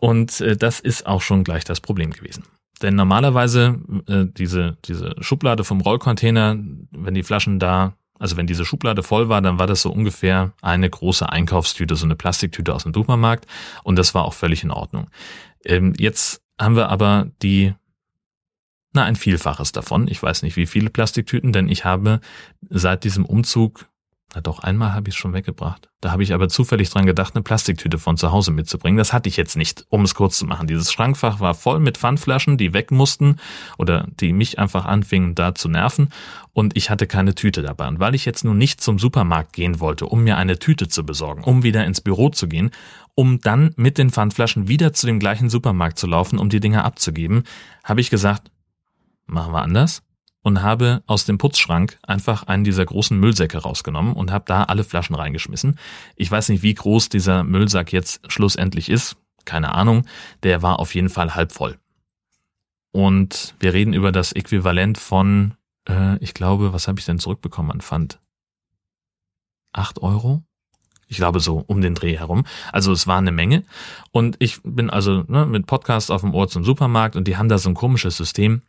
Und 0.00 0.40
äh, 0.40 0.56
das 0.56 0.80
ist 0.80 1.06
auch 1.06 1.22
schon 1.22 1.44
gleich 1.44 1.64
das 1.64 1.80
Problem 1.80 2.10
gewesen. 2.10 2.44
Denn 2.82 2.94
normalerweise 2.94 3.80
äh, 4.06 4.26
diese, 4.26 4.76
diese 4.84 5.16
Schublade 5.20 5.64
vom 5.64 5.80
Rollcontainer, 5.80 6.56
wenn 6.90 7.14
die 7.14 7.22
Flaschen 7.22 7.58
da, 7.58 7.94
also 8.18 8.36
wenn 8.36 8.46
diese 8.46 8.64
Schublade 8.64 9.02
voll 9.02 9.28
war, 9.28 9.42
dann 9.42 9.58
war 9.58 9.66
das 9.66 9.82
so 9.82 9.90
ungefähr 9.90 10.52
eine 10.62 10.88
große 10.88 11.28
Einkaufstüte, 11.28 11.96
so 11.96 12.04
eine 12.04 12.16
Plastiktüte 12.16 12.74
aus 12.74 12.84
dem 12.84 12.94
Supermarkt. 12.94 13.46
Und 13.82 13.96
das 13.96 14.14
war 14.14 14.24
auch 14.24 14.34
völlig 14.34 14.62
in 14.64 14.70
Ordnung. 14.70 15.10
Ähm, 15.64 15.94
jetzt 15.98 16.42
haben 16.60 16.76
wir 16.76 16.88
aber 16.88 17.30
die, 17.42 17.74
na, 18.92 19.04
ein 19.04 19.16
Vielfaches 19.16 19.72
davon. 19.72 20.08
Ich 20.08 20.22
weiß 20.22 20.42
nicht, 20.42 20.56
wie 20.56 20.66
viele 20.66 20.90
Plastiktüten, 20.90 21.52
denn 21.52 21.68
ich 21.68 21.84
habe 21.84 22.20
seit 22.68 23.04
diesem 23.04 23.24
Umzug 23.24 23.88
na 24.34 24.42
doch, 24.42 24.58
einmal 24.58 24.92
habe 24.92 25.08
ich 25.08 25.14
es 25.14 25.18
schon 25.18 25.32
weggebracht. 25.32 25.88
Da 26.02 26.12
habe 26.12 26.22
ich 26.22 26.34
aber 26.34 26.50
zufällig 26.50 26.90
dran 26.90 27.06
gedacht, 27.06 27.34
eine 27.34 27.42
Plastiktüte 27.42 27.98
von 27.98 28.18
zu 28.18 28.30
Hause 28.30 28.50
mitzubringen. 28.52 28.98
Das 28.98 29.14
hatte 29.14 29.28
ich 29.28 29.38
jetzt 29.38 29.56
nicht, 29.56 29.86
um 29.88 30.04
es 30.04 30.14
kurz 30.14 30.36
zu 30.36 30.44
machen. 30.44 30.66
Dieses 30.66 30.92
Schrankfach 30.92 31.40
war 31.40 31.54
voll 31.54 31.80
mit 31.80 31.96
Pfandflaschen, 31.96 32.58
die 32.58 32.74
weg 32.74 32.90
mussten 32.90 33.36
oder 33.78 34.06
die 34.20 34.34
mich 34.34 34.58
einfach 34.58 34.84
anfingen 34.84 35.34
da 35.34 35.54
zu 35.54 35.70
nerven. 35.70 36.10
Und 36.52 36.76
ich 36.76 36.90
hatte 36.90 37.06
keine 37.06 37.34
Tüte 37.34 37.62
dabei. 37.62 37.88
Und 37.88 38.00
weil 38.00 38.14
ich 38.14 38.26
jetzt 38.26 38.44
nun 38.44 38.58
nicht 38.58 38.82
zum 38.82 38.98
Supermarkt 38.98 39.54
gehen 39.54 39.80
wollte, 39.80 40.04
um 40.04 40.24
mir 40.24 40.36
eine 40.36 40.58
Tüte 40.58 40.88
zu 40.88 41.06
besorgen, 41.06 41.42
um 41.42 41.62
wieder 41.62 41.86
ins 41.86 42.02
Büro 42.02 42.28
zu 42.28 42.48
gehen, 42.48 42.70
um 43.14 43.40
dann 43.40 43.72
mit 43.76 43.96
den 43.96 44.10
Pfandflaschen 44.10 44.68
wieder 44.68 44.92
zu 44.92 45.06
dem 45.06 45.18
gleichen 45.20 45.48
Supermarkt 45.48 45.98
zu 45.98 46.06
laufen, 46.06 46.38
um 46.38 46.50
die 46.50 46.60
Dinger 46.60 46.84
abzugeben, 46.84 47.44
habe 47.82 48.02
ich 48.02 48.10
gesagt, 48.10 48.50
machen 49.26 49.54
wir 49.54 49.62
anders. 49.62 50.02
Und 50.42 50.62
habe 50.62 51.02
aus 51.06 51.24
dem 51.24 51.38
Putzschrank 51.38 51.98
einfach 52.02 52.44
einen 52.44 52.64
dieser 52.64 52.84
großen 52.84 53.18
Müllsäcke 53.18 53.58
rausgenommen 53.58 54.12
und 54.12 54.30
habe 54.30 54.44
da 54.46 54.64
alle 54.64 54.84
Flaschen 54.84 55.16
reingeschmissen. 55.16 55.78
Ich 56.16 56.30
weiß 56.30 56.48
nicht, 56.48 56.62
wie 56.62 56.74
groß 56.74 57.08
dieser 57.08 57.44
Müllsack 57.44 57.92
jetzt 57.92 58.20
schlussendlich 58.30 58.88
ist, 58.88 59.16
keine 59.44 59.74
Ahnung, 59.74 60.06
der 60.42 60.62
war 60.62 60.78
auf 60.78 60.94
jeden 60.94 61.08
Fall 61.08 61.34
halb 61.34 61.52
voll. 61.52 61.78
Und 62.92 63.54
wir 63.60 63.72
reden 63.74 63.92
über 63.92 64.12
das 64.12 64.32
Äquivalent 64.32 64.98
von, 64.98 65.54
äh, 65.88 66.16
ich 66.18 66.34
glaube, 66.34 66.72
was 66.72 66.88
habe 66.88 66.98
ich 66.98 67.06
denn 67.06 67.18
zurückbekommen 67.18 67.70
an 67.70 67.80
Pfand? 67.80 68.18
Acht 69.72 70.00
Euro? 70.02 70.42
Ich 71.06 71.16
glaube 71.16 71.40
so 71.40 71.64
um 71.66 71.80
den 71.80 71.94
Dreh 71.94 72.18
herum. 72.18 72.44
Also 72.72 72.92
es 72.92 73.06
war 73.06 73.18
eine 73.18 73.32
Menge. 73.32 73.64
Und 74.12 74.36
ich 74.38 74.60
bin 74.62 74.90
also 74.90 75.24
ne, 75.26 75.46
mit 75.46 75.66
Podcast 75.66 76.10
auf 76.10 76.20
dem 76.20 76.34
Ohr 76.34 76.48
zum 76.48 76.64
Supermarkt 76.64 77.16
und 77.16 77.26
die 77.26 77.36
haben 77.36 77.48
da 77.48 77.58
so 77.58 77.70
ein 77.70 77.74
komisches 77.74 78.16
System, 78.16 78.62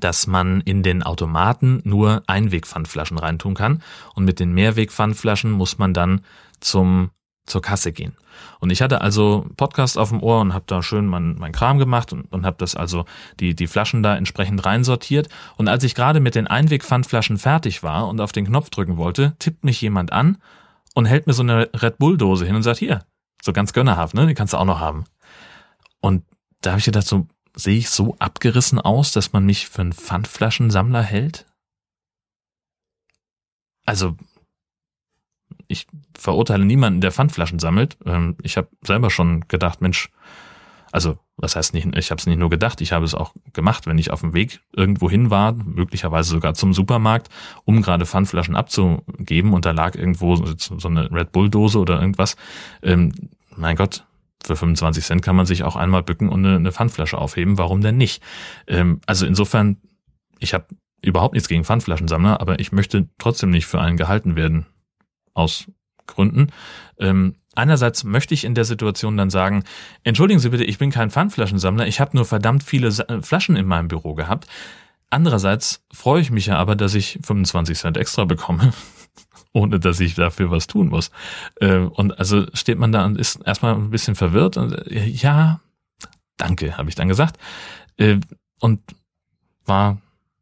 dass 0.00 0.26
man 0.26 0.60
in 0.60 0.82
den 0.82 1.02
Automaten 1.02 1.80
nur 1.84 2.22
Einwegpfandflaschen 2.26 3.18
reintun 3.18 3.54
kann. 3.54 3.82
Und 4.14 4.24
mit 4.24 4.40
den 4.40 4.52
Mehrwegpfandflaschen 4.52 5.50
muss 5.50 5.78
man 5.78 5.94
dann 5.94 6.22
zum 6.60 7.10
zur 7.48 7.62
Kasse 7.62 7.92
gehen. 7.92 8.14
Und 8.60 8.70
ich 8.70 8.82
hatte 8.82 9.00
also 9.00 9.46
Podcast 9.56 9.98
auf 9.98 10.10
dem 10.10 10.22
Ohr 10.22 10.40
und 10.40 10.54
habe 10.54 10.64
da 10.66 10.82
schön 10.82 11.06
mein, 11.06 11.36
mein 11.38 11.52
Kram 11.52 11.78
gemacht 11.78 12.12
und, 12.12 12.30
und 12.32 12.46
habe 12.46 12.56
das 12.58 12.76
also 12.76 13.04
die, 13.40 13.54
die 13.54 13.66
Flaschen 13.66 14.02
da 14.02 14.16
entsprechend 14.16 14.64
reinsortiert. 14.64 15.28
Und 15.56 15.68
als 15.68 15.82
ich 15.82 15.94
gerade 15.94 16.20
mit 16.20 16.34
den 16.34 16.46
Einwegpfandflaschen 16.46 17.38
fertig 17.38 17.82
war 17.82 18.06
und 18.06 18.20
auf 18.20 18.32
den 18.32 18.46
Knopf 18.46 18.70
drücken 18.70 18.96
wollte, 18.96 19.34
tippt 19.38 19.64
mich 19.64 19.80
jemand 19.80 20.12
an 20.12 20.38
und 20.94 21.06
hält 21.06 21.26
mir 21.26 21.32
so 21.32 21.42
eine 21.42 21.70
Red 21.74 21.98
Bull 21.98 22.16
Dose 22.16 22.46
hin 22.46 22.54
und 22.54 22.62
sagt, 22.62 22.78
hier, 22.78 23.04
so 23.42 23.52
ganz 23.52 23.72
gönnerhaft, 23.72 24.14
ne, 24.14 24.26
die 24.26 24.34
kannst 24.34 24.52
du 24.52 24.58
auch 24.58 24.64
noch 24.64 24.80
haben. 24.80 25.04
Und 26.00 26.24
da 26.60 26.70
habe 26.70 26.80
ich 26.80 26.84
gedacht, 26.84 27.06
so 27.06 27.26
sehe 27.54 27.78
ich 27.78 27.90
so 27.90 28.16
abgerissen 28.18 28.80
aus, 28.80 29.12
dass 29.12 29.32
man 29.32 29.44
mich 29.44 29.68
für 29.68 29.82
einen 29.82 29.92
Pfandflaschensammler 29.92 31.02
hält? 31.02 31.46
Also 33.84 34.16
ich 35.68 35.86
verurteile 36.16 36.64
niemanden, 36.64 37.00
der 37.00 37.12
Pfandflaschen 37.12 37.58
sammelt. 37.58 37.96
Ähm, 38.04 38.36
ich 38.42 38.56
habe 38.56 38.68
selber 38.82 39.10
schon 39.10 39.46
gedacht, 39.48 39.80
Mensch, 39.80 40.10
also 40.90 41.18
was 41.36 41.54
heißt 41.54 41.74
nicht, 41.74 41.86
ich 41.96 42.10
habe 42.10 42.18
es 42.18 42.26
nicht 42.26 42.38
nur 42.38 42.50
gedacht, 42.50 42.80
ich 42.80 42.92
habe 42.92 43.04
es 43.04 43.14
auch 43.14 43.32
gemacht, 43.52 43.86
wenn 43.86 43.98
ich 43.98 44.10
auf 44.10 44.20
dem 44.20 44.34
Weg 44.34 44.60
irgendwo 44.72 45.08
hin 45.08 45.30
war, 45.30 45.52
möglicherweise 45.52 46.30
sogar 46.30 46.54
zum 46.54 46.74
Supermarkt, 46.74 47.28
um 47.64 47.80
gerade 47.80 48.06
Pfandflaschen 48.06 48.56
abzugeben 48.56 49.52
und 49.52 49.64
da 49.64 49.70
lag 49.70 49.94
irgendwo 49.94 50.36
so 50.36 50.88
eine 50.88 51.10
Red 51.12 51.30
Bull 51.30 51.50
Dose 51.50 51.78
oder 51.78 52.00
irgendwas. 52.00 52.36
Ähm, 52.82 53.12
mein 53.54 53.76
Gott, 53.76 54.04
für 54.48 54.56
25 54.56 55.04
Cent 55.04 55.22
kann 55.22 55.36
man 55.36 55.46
sich 55.46 55.62
auch 55.62 55.76
einmal 55.76 56.02
bücken 56.02 56.28
und 56.28 56.44
eine, 56.44 56.72
Pfandflasche 56.72 57.16
aufheben. 57.16 57.58
Warum 57.58 57.80
denn 57.80 57.96
nicht? 57.96 58.22
Ähm, 58.66 59.00
also 59.06 59.24
insofern, 59.24 59.76
ich 60.40 60.54
habe 60.54 60.66
überhaupt 61.00 61.34
nichts 61.34 61.48
gegen 61.48 61.64
Pfandflaschensammler, 61.64 62.40
aber 62.40 62.58
ich 62.58 62.72
möchte 62.72 63.08
trotzdem 63.18 63.50
nicht 63.50 63.66
für 63.66 63.80
einen 63.80 63.96
gehalten 63.96 64.34
werden 64.34 64.66
aus 65.34 65.66
Gründen. 66.06 66.48
Ähm, 66.98 67.36
einerseits 67.54 68.02
möchte 68.02 68.34
ich 68.34 68.44
in 68.44 68.54
der 68.54 68.64
Situation 68.64 69.16
dann 69.16 69.30
sagen, 69.30 69.62
entschuldigen 70.02 70.40
Sie 70.40 70.48
bitte, 70.48 70.64
ich 70.64 70.78
bin 70.78 70.90
kein 70.90 71.10
Pfandflaschensammler, 71.10 71.86
ich 71.86 72.00
habe 72.00 72.16
nur 72.16 72.24
verdammt 72.24 72.64
viele 72.64 72.90
Flaschen 73.22 73.56
in 73.56 73.66
meinem 73.66 73.88
Büro 73.88 74.14
gehabt. 74.14 74.48
Andererseits 75.10 75.84
freue 75.92 76.20
ich 76.20 76.30
mich 76.30 76.46
ja 76.46 76.56
aber, 76.56 76.74
dass 76.74 76.94
ich 76.94 77.18
25 77.22 77.78
Cent 77.78 77.96
extra 77.96 78.24
bekomme, 78.24 78.72
ohne 79.52 79.80
dass 79.80 80.00
ich 80.00 80.14
dafür 80.14 80.50
was 80.50 80.66
tun 80.66 80.88
muss. 80.88 81.10
Äh, 81.56 81.78
und 81.78 82.18
also 82.18 82.46
steht 82.54 82.78
man 82.78 82.92
da 82.92 83.04
und 83.04 83.18
ist 83.18 83.40
erstmal 83.44 83.74
ein 83.74 83.90
bisschen 83.90 84.14
verwirrt 84.14 84.56
und 84.56 84.72
äh, 84.90 85.06
ja, 85.06 85.60
danke, 86.36 86.76
habe 86.76 86.88
ich 86.88 86.94
dann 86.94 87.08
gesagt. 87.08 87.38
Und 88.60 88.80
war 89.66 89.98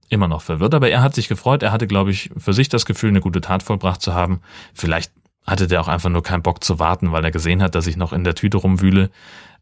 immer 0.08 0.28
noch 0.28 0.42
verwirrt, 0.42 0.74
aber 0.74 0.88
er 0.88 1.02
hat 1.02 1.14
sich 1.14 1.28
gefreut. 1.28 1.62
Er 1.62 1.72
hatte, 1.72 1.86
glaube 1.86 2.10
ich, 2.10 2.30
für 2.36 2.52
sich 2.52 2.68
das 2.68 2.86
Gefühl, 2.86 3.10
eine 3.10 3.20
gute 3.20 3.40
Tat 3.40 3.62
vollbracht 3.62 4.00
zu 4.00 4.14
haben. 4.14 4.40
Vielleicht 4.74 5.12
hatte 5.46 5.66
der 5.66 5.80
auch 5.80 5.88
einfach 5.88 6.10
nur 6.10 6.22
keinen 6.22 6.42
Bock 6.42 6.62
zu 6.62 6.78
warten, 6.78 7.12
weil 7.12 7.24
er 7.24 7.30
gesehen 7.30 7.62
hat, 7.62 7.74
dass 7.74 7.86
ich 7.86 7.96
noch 7.96 8.12
in 8.12 8.24
der 8.24 8.34
Tüte 8.34 8.58
rumwühle. 8.58 9.10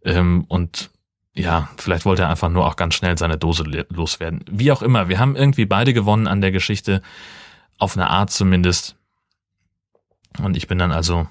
Ähm, 0.05 0.45
und 0.49 0.91
ja, 1.35 1.69
vielleicht 1.77 2.05
wollte 2.05 2.23
er 2.23 2.31
einfach 2.31 2.49
nur 2.49 2.67
auch 2.67 2.77
ganz 2.77 2.95
schnell 2.95 3.19
seine 3.19 3.39
Dose 3.39 3.65
loswerden. 3.89 4.45
Wie 4.51 4.71
auch 4.71 4.83
immer, 4.83 5.09
wir 5.09 5.19
haben 5.19 5.37
irgendwie 5.37 5.67
beide 5.67 5.93
gewonnen 5.93 6.27
an 6.27 6.41
der 6.41 6.53
Geschichte, 6.53 7.03
auf 7.79 7.97
eine 7.97 8.09
Art 8.09 8.31
zumindest. 8.31 8.97
Und 10.39 10.57
ich 10.57 10.67
bin 10.67 10.79
dann 10.79 10.93
also 10.93 11.29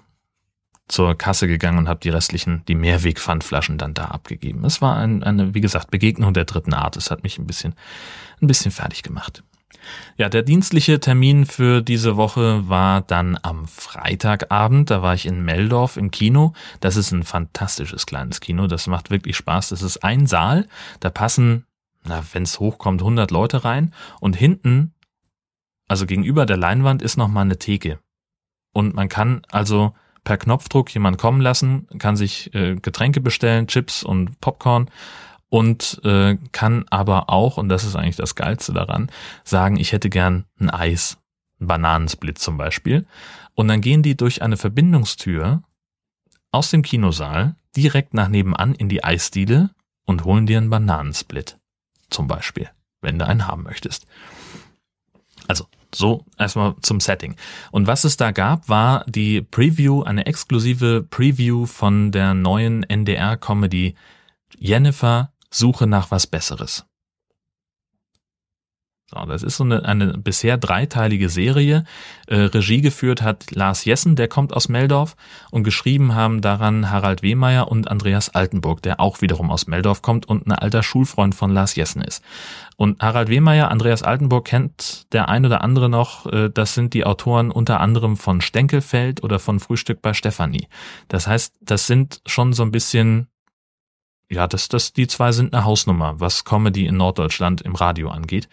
zur 0.88 1.16
Kasse 1.18 1.48
gegangen 1.48 1.78
und 1.78 1.88
habe 1.88 2.00
die 2.02 2.10
restlichen, 2.10 2.64
die 2.68 2.76
Mehrwegpfandflaschen 2.76 3.78
dann 3.78 3.94
da 3.94 4.06
abgegeben. 4.06 4.66
Es 4.66 4.82
war 4.82 4.98
ein, 4.98 5.24
eine, 5.24 5.54
wie 5.54 5.62
gesagt, 5.62 5.92
Begegnung 5.92 6.34
der 6.34 6.46
dritten 6.46 6.74
Art. 6.74 6.98
Es 6.98 7.10
hat 7.10 7.24
mich 7.24 7.38
ein 7.40 7.48
bisschen, 7.48 7.76
ein 8.42 8.48
bisschen 8.48 8.72
fertig 8.72 9.04
gemacht. 9.04 9.44
Ja, 10.18 10.30
der 10.30 10.44
dienstliche 10.44 11.00
Termin 11.00 11.46
für 11.46 11.82
diese 11.82 12.16
Woche 12.16 12.68
war 12.70 13.02
dann 13.02 13.38
am 13.42 13.68
Freitagabend. 13.68 14.90
Da 14.90 15.02
war 15.02 15.14
ich 15.14 15.26
in 15.26 15.44
Meldorf 15.44 15.98
im 15.98 16.12
Kino. 16.12 16.54
Das 16.80 16.96
ist 16.96 17.12
ein 17.12 17.24
fantastisches 17.24 18.06
kleines 18.06 18.40
Kino. 18.40 18.68
Das 18.68 18.88
macht 18.88 19.10
wirklich 19.10 19.36
Spaß. 19.36 19.70
Das 19.70 19.82
ist 19.82 20.04
ein 20.04 20.28
Saal. 20.28 20.68
Da 21.00 21.10
passen, 21.10 21.66
na, 22.04 22.24
wenn 22.34 22.44
es 22.44 22.60
hochkommt, 22.60 23.02
100 23.02 23.32
Leute 23.32 23.64
rein. 23.64 23.94
Und 24.20 24.36
hinten, 24.36 24.94
also 25.88 26.06
gegenüber 26.06 26.46
der 26.46 26.58
Leinwand, 26.58 27.02
ist 27.02 27.18
nochmal 27.18 27.46
eine 27.46 27.58
Theke. 27.58 28.00
Und 28.74 28.96
man 28.96 29.08
kann 29.10 29.42
also 29.52 29.94
per 30.24 30.38
Knopfdruck 30.38 30.94
jemand 30.94 31.18
kommen 31.18 31.42
lassen, 31.42 31.88
kann 32.00 32.16
sich 32.16 32.54
äh, 32.54 32.76
Getränke 32.76 33.22
bestellen, 33.22 33.68
Chips 33.68 34.04
und 34.04 34.40
Popcorn 34.42 34.90
und 35.50 36.02
äh, 36.04 36.38
kann 36.52 36.86
aber 36.90 37.30
auch, 37.30 37.58
und 37.58 37.70
das 37.70 37.84
ist 37.84 37.96
eigentlich 37.96 38.16
das 38.16 38.36
Geilste 38.36 38.74
daran, 38.74 39.12
sagen, 39.44 39.78
ich 39.78 39.92
hätte 39.92 40.10
gern 40.10 40.46
ein 40.60 40.70
Eis, 40.70 41.20
ein 41.60 41.68
Bananensplit 41.68 42.40
zum 42.40 42.58
Beispiel. 42.58 43.06
Und 43.54 43.68
dann 43.68 43.82
gehen 43.82 44.02
die 44.02 44.18
durch 44.18 44.42
eine 44.42 44.58
Verbindungstür 44.58 45.62
aus 46.52 46.72
dem 46.72 46.82
Kinosaal 46.82 47.56
direkt 47.76 48.14
nach 48.14 48.30
nebenan 48.30 48.74
in 48.74 48.90
die 48.90 49.04
Eisdiele 49.04 49.70
und 50.06 50.24
holen 50.24 50.48
dir 50.48 50.58
einen 50.58 50.70
Bananensplit. 50.70 51.58
Zum 52.10 52.28
Beispiel, 52.28 52.70
wenn 53.02 53.20
du 53.20 53.28
einen 53.28 53.48
haben 53.48 53.64
möchtest. 53.64 54.08
Also, 55.48 55.68
so 55.96 56.26
erstmal 56.38 56.76
zum 56.82 57.00
Setting. 57.00 57.36
Und 57.72 57.88
was 57.88 58.04
es 58.04 58.18
da 58.18 58.32
gab, 58.32 58.70
war 58.70 59.04
die 59.08 59.42
Preview, 59.42 60.04
eine 60.04 60.26
exklusive 60.26 61.06
Preview 61.10 61.66
von 61.66 62.12
der 62.12 62.34
neuen 62.34 62.84
NDR-Comedy 62.84 63.96
Jennifer 64.58 65.32
Suche 65.50 65.88
nach 65.88 66.12
was 66.12 66.28
Besseres. 66.28 66.86
So, 69.14 69.26
das 69.26 69.44
ist 69.44 69.58
so 69.58 69.64
eine, 69.64 69.86
eine 69.86 70.18
bisher 70.18 70.58
dreiteilige 70.58 71.30
Serie. 71.30 71.84
Äh, 72.28 72.36
Regie 72.36 72.82
geführt 72.82 73.22
hat 73.22 73.52
Lars 73.52 73.86
Jessen, 73.86 74.16
der 74.16 74.28
kommt 74.28 74.54
aus 74.54 74.70
Meldorf 74.70 75.16
und 75.52 75.64
geschrieben 75.64 76.16
haben 76.16 76.42
daran 76.42 76.90
Harald 76.90 77.22
Wehmeier 77.22 77.70
und 77.70 77.90
Andreas 77.90 78.30
Altenburg, 78.30 78.82
der 78.82 79.00
auch 79.00 79.22
wiederum 79.22 79.52
aus 79.52 79.68
Meldorf 79.68 80.02
kommt 80.02 80.28
und 80.28 80.48
ein 80.48 80.52
alter 80.54 80.84
Schulfreund 80.84 81.36
von 81.36 81.52
Lars 81.52 81.76
Jessen 81.76 82.02
ist. 82.02 82.24
Und 82.76 83.02
Harald 83.02 83.30
Wehmeier, 83.30 83.70
Andreas 83.70 84.04
Altenburg 84.04 84.46
kennt 84.46 85.14
der 85.14 85.30
ein 85.30 85.46
oder 85.46 85.62
andere 85.62 85.90
noch, 85.90 86.26
äh, 86.32 86.50
das 86.50 86.74
sind 86.74 86.94
die 86.94 87.06
Autoren 87.06 87.52
unter 87.52 87.80
anderem 87.80 88.18
von 88.18 88.42
Stenkelfeld 88.42 89.24
oder 89.24 89.40
von 89.40 89.60
Frühstück 89.60 90.02
bei 90.02 90.14
Stefanie. 90.14 90.68
Das 91.08 91.28
heißt, 91.28 91.56
das 91.62 91.88
sind 91.88 92.22
schon 92.26 92.54
so 92.54 92.64
ein 92.64 92.72
bisschen 92.72 93.28
ja, 94.34 94.48
das, 94.48 94.68
das, 94.68 94.94
die 94.94 95.08
zwei 95.08 95.32
sind 95.32 95.54
eine 95.54 95.64
Hausnummer, 95.64 96.20
was 96.20 96.44
Comedy 96.44 96.88
in 96.88 96.98
Norddeutschland 96.98 97.62
im 97.62 97.76
Radio 97.76 98.10
angeht. 98.10 98.50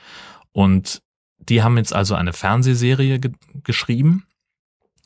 Und 0.53 1.03
die 1.39 1.63
haben 1.63 1.77
jetzt 1.77 1.95
also 1.95 2.15
eine 2.15 2.33
Fernsehserie 2.33 3.19
ge 3.19 3.33
geschrieben 3.63 4.27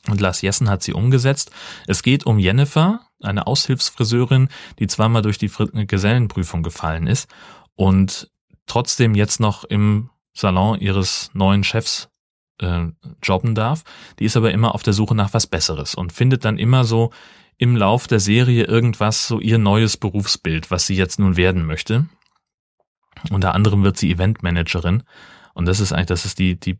und 0.07 0.21
Lars 0.21 0.41
Jessen 0.41 0.69
hat 0.69 0.83
sie 0.83 0.93
umgesetzt. 0.93 1.51
Es 1.87 2.03
geht 2.03 2.25
um 2.25 2.37
Jennifer, 2.37 3.01
eine 3.21 3.47
Aushilfsfriseurin, 3.47 4.49
die 4.79 4.87
zweimal 4.87 5.21
durch 5.21 5.37
die 5.37 5.49
Gesellenprüfung 5.87 6.63
gefallen 6.63 7.07
ist 7.07 7.27
und 7.75 8.29
trotzdem 8.67 9.15
jetzt 9.15 9.39
noch 9.39 9.63
im 9.63 10.09
Salon 10.33 10.79
ihres 10.79 11.31
neuen 11.33 11.63
Chefs 11.63 12.09
äh, 12.59 12.87
jobben 13.23 13.55
darf. 13.55 13.83
Die 14.19 14.25
ist 14.25 14.37
aber 14.37 14.51
immer 14.51 14.75
auf 14.75 14.83
der 14.83 14.93
Suche 14.93 15.15
nach 15.15 15.33
was 15.33 15.47
Besseres 15.47 15.95
und 15.95 16.13
findet 16.13 16.45
dann 16.45 16.57
immer 16.57 16.83
so 16.83 17.11
im 17.57 17.75
Lauf 17.75 18.07
der 18.07 18.19
Serie 18.19 18.65
irgendwas, 18.65 19.27
so 19.27 19.39
ihr 19.39 19.57
neues 19.57 19.97
Berufsbild, 19.97 20.71
was 20.71 20.87
sie 20.87 20.95
jetzt 20.95 21.19
nun 21.19 21.37
werden 21.37 21.65
möchte. 21.65 22.05
Unter 23.31 23.53
anderem 23.53 23.83
wird 23.83 23.97
sie 23.97 24.11
Eventmanagerin. 24.11 25.03
Und 25.53 25.65
das 25.65 25.79
ist 25.79 25.93
eigentlich, 25.93 26.07
das 26.07 26.25
ist 26.25 26.39
die, 26.39 26.59
die 26.59 26.77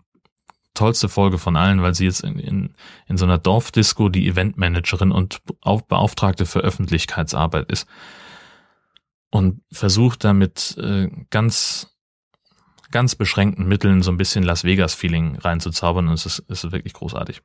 tollste 0.74 1.10
Folge 1.10 1.38
von 1.38 1.56
allen, 1.56 1.82
weil 1.82 1.96
sie 1.96 2.06
jetzt 2.06 2.22
in, 2.22 2.38
in, 2.38 2.74
in 3.08 3.18
so 3.18 3.26
einer 3.26 3.38
Dorfdisco 3.38 4.10
die 4.10 4.28
Eventmanagerin 4.28 5.12
und 5.12 5.42
Beauftragte 5.64 6.46
für 6.46 6.60
Öffentlichkeitsarbeit 6.60 7.72
ist. 7.72 7.88
Und 9.32 9.62
versucht 9.72 10.24
damit 10.24 10.78
äh, 10.78 11.10
ganz, 11.30 11.98
ganz 12.92 13.16
beschränkten 13.16 13.68
Mitteln 13.68 14.02
so 14.02 14.12
ein 14.12 14.18
bisschen 14.18 14.44
Las 14.44 14.64
Vegas-Feeling 14.64 15.38
reinzuzaubern. 15.38 16.08
Und 16.08 16.14
es 16.14 16.26
ist, 16.26 16.44
es 16.48 16.64
ist 16.64 16.72
wirklich 16.72 16.94
großartig. 16.94 17.42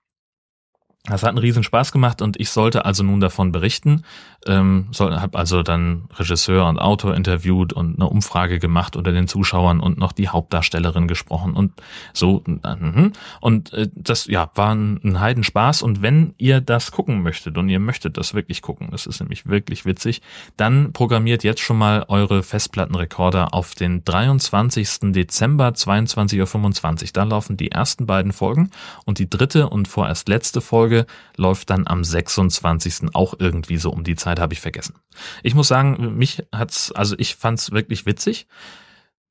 Das 1.05 1.23
hat 1.23 1.31
einen 1.31 1.39
riesen 1.39 1.63
Spaß 1.63 1.93
gemacht 1.93 2.21
und 2.21 2.39
ich 2.39 2.51
sollte 2.51 2.85
also 2.85 3.03
nun 3.03 3.21
davon 3.21 3.53
berichten. 3.53 4.03
Ähm, 4.47 4.89
habe 4.99 5.39
also 5.39 5.63
dann 5.63 6.09
Regisseur 6.15 6.67
und 6.67 6.79
Autor 6.79 7.15
interviewt 7.15 7.73
und 7.73 7.97
eine 7.97 8.09
Umfrage 8.09 8.59
gemacht 8.59 8.97
unter 8.97 9.13
den 9.13 9.27
Zuschauern 9.27 9.81
und 9.81 9.99
noch 9.99 10.13
die 10.13 10.29
Hauptdarstellerin 10.29 11.09
gesprochen 11.09 11.55
und 11.55 11.73
so. 12.13 12.43
Mhm. 12.47 13.13
Und 13.41 13.73
äh, 13.73 13.89
das 13.95 14.27
ja 14.27 14.51
war 14.55 14.75
ein, 14.75 15.01
ein 15.03 15.21
Heidenspaß. 15.21 15.81
Und 15.81 16.03
wenn 16.03 16.35
ihr 16.37 16.61
das 16.61 16.91
gucken 16.91 17.23
möchtet 17.23 17.57
und 17.57 17.71
ihr 17.71 17.81
möchtet 17.81 18.19
das 18.19 18.35
wirklich 18.35 18.61
gucken, 18.61 18.89
das 18.91 19.07
ist 19.07 19.21
nämlich 19.21 19.47
wirklich 19.47 19.87
witzig, 19.87 20.21
dann 20.59 20.93
programmiert 20.93 21.45
jetzt 21.45 21.61
schon 21.61 21.79
mal 21.79 22.05
eure 22.09 22.43
Festplattenrekorder 22.43 23.55
auf 23.55 23.75
den 23.75 24.05
23. 24.05 25.13
Dezember 25.13 25.69
22.25 25.69 27.03
Uhr. 27.03 27.09
Da 27.15 27.23
laufen 27.25 27.57
die 27.57 27.71
ersten 27.71 28.05
beiden 28.05 28.33
Folgen 28.33 28.71
und 29.07 29.19
die 29.19 29.31
dritte 29.31 29.71
und 29.71 29.89
vorerst 29.89 30.29
letzte 30.29 30.61
Folge 30.61 30.90
läuft 31.37 31.71
dann 31.71 31.87
am 31.87 32.05
26. 32.05 33.15
auch 33.15 33.35
irgendwie 33.39 33.77
so 33.77 33.91
um 33.91 34.05
die 34.05 34.17
Zeit, 34.17 34.41
habe 34.41 34.53
ich 34.53 34.61
vergessen. 34.61 34.95
Ich 35.43 35.55
muss 35.55 35.69
sagen, 35.69 36.17
mich 36.17 36.43
hat's, 36.55 36.93
also 36.93 37.17
ich 37.19 37.37
fand's 37.37 37.73
wirklich 37.73 38.07
witzig. 38.07 38.47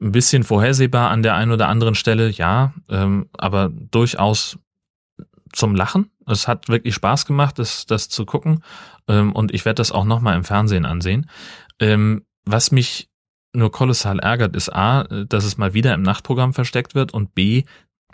Ein 0.01 0.11
bisschen 0.11 0.43
vorhersehbar 0.43 1.09
an 1.09 1.23
der 1.23 1.35
einen 1.35 1.51
oder 1.51 1.67
anderen 1.67 1.95
Stelle, 1.95 2.29
ja, 2.29 2.73
ähm, 2.89 3.29
aber 3.37 3.69
durchaus 3.69 4.57
zum 5.51 5.75
Lachen. 5.75 6.11
Es 6.25 6.47
hat 6.47 6.69
wirklich 6.69 6.93
Spaß 6.95 7.25
gemacht, 7.25 7.59
das, 7.59 7.85
das 7.85 8.07
zu 8.09 8.25
gucken. 8.25 8.63
Ähm, 9.07 9.33
und 9.33 9.53
ich 9.53 9.65
werde 9.65 9.75
das 9.75 9.91
auch 9.91 10.05
nochmal 10.05 10.35
im 10.35 10.43
Fernsehen 10.43 10.85
ansehen. 10.85 11.29
Ähm, 11.79 12.25
was 12.45 12.71
mich 12.71 13.09
nur 13.53 13.71
kolossal 13.71 14.19
ärgert, 14.19 14.55
ist 14.55 14.73
A, 14.73 15.03
dass 15.03 15.43
es 15.43 15.57
mal 15.57 15.73
wieder 15.73 15.93
im 15.93 16.03
Nachtprogramm 16.03 16.53
versteckt 16.53 16.95
wird 16.95 17.13
und 17.13 17.33
B, 17.33 17.63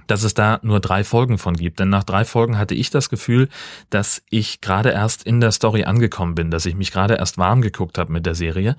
dass 0.07 0.23
es 0.23 0.33
da 0.33 0.59
nur 0.61 0.79
drei 0.79 1.03
Folgen 1.03 1.37
von 1.37 1.55
gibt. 1.55 1.79
Denn 1.79 1.89
nach 1.89 2.03
drei 2.03 2.25
Folgen 2.25 2.57
hatte 2.57 2.75
ich 2.75 2.89
das 2.89 3.09
Gefühl, 3.09 3.49
dass 3.89 4.21
ich 4.29 4.61
gerade 4.61 4.89
erst 4.89 5.23
in 5.23 5.41
der 5.41 5.51
Story 5.51 5.83
angekommen 5.83 6.35
bin, 6.35 6.51
dass 6.51 6.65
ich 6.65 6.75
mich 6.75 6.91
gerade 6.91 7.15
erst 7.15 7.37
warm 7.37 7.61
geguckt 7.61 7.97
habe 7.97 8.11
mit 8.11 8.25
der 8.25 8.35
Serie 8.35 8.75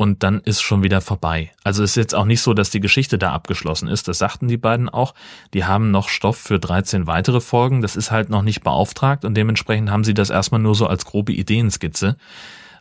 und 0.00 0.22
dann 0.22 0.40
ist 0.40 0.62
schon 0.62 0.82
wieder 0.82 1.02
vorbei. 1.02 1.52
Also 1.62 1.82
ist 1.82 1.94
jetzt 1.94 2.14
auch 2.14 2.24
nicht 2.24 2.40
so, 2.40 2.54
dass 2.54 2.70
die 2.70 2.80
Geschichte 2.80 3.18
da 3.18 3.32
abgeschlossen 3.32 3.86
ist. 3.86 4.08
Das 4.08 4.16
sagten 4.16 4.48
die 4.48 4.56
beiden 4.56 4.88
auch. 4.88 5.14
Die 5.52 5.66
haben 5.66 5.90
noch 5.90 6.08
Stoff 6.08 6.38
für 6.38 6.58
13 6.58 7.06
weitere 7.06 7.42
Folgen. 7.42 7.82
Das 7.82 7.96
ist 7.96 8.10
halt 8.10 8.30
noch 8.30 8.40
nicht 8.40 8.62
beauftragt 8.62 9.26
und 9.26 9.34
dementsprechend 9.34 9.90
haben 9.90 10.02
sie 10.02 10.14
das 10.14 10.30
erstmal 10.30 10.62
nur 10.62 10.74
so 10.74 10.86
als 10.86 11.04
grobe 11.04 11.32
Ideenskizze 11.32 12.16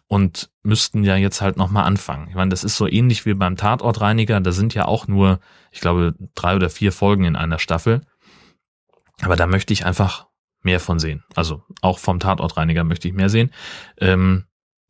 und 0.10 0.50
müssten 0.64 1.04
ja 1.04 1.16
jetzt 1.16 1.40
halt 1.40 1.56
nochmal 1.56 1.86
anfangen. 1.86 2.28
Ich 2.30 2.36
meine, 2.36 2.50
das 2.50 2.64
ist 2.64 2.76
so 2.76 2.88
ähnlich 2.88 3.28
wie 3.28 3.36
beim 3.36 3.56
Tatortreiniger. 3.56 4.42
Da 4.42 4.52
sind 4.52 4.74
ja 4.74 4.86
auch 4.86 5.08
nur, 5.08 5.40
ich 5.72 5.82
glaube, 5.82 6.16
drei 6.34 6.56
oder 6.56 6.72
vier 6.72 6.92
Folgen 6.92 7.26
in 7.26 7.36
einer 7.36 7.60
Staffel. 7.60 8.02
Aber 9.22 9.36
da 9.36 9.46
möchte 9.46 9.72
ich 9.72 9.86
einfach 9.86 10.26
mehr 10.64 10.80
von 10.80 10.98
sehen. 10.98 11.24
Also 11.36 11.62
auch 11.82 12.00
vom 12.00 12.20
Tatortreiniger 12.20 12.84
möchte 12.84 13.08
ich 13.08 13.14
mehr 13.14 13.30
sehen. 13.30 13.52
Ähm, 14.00 14.46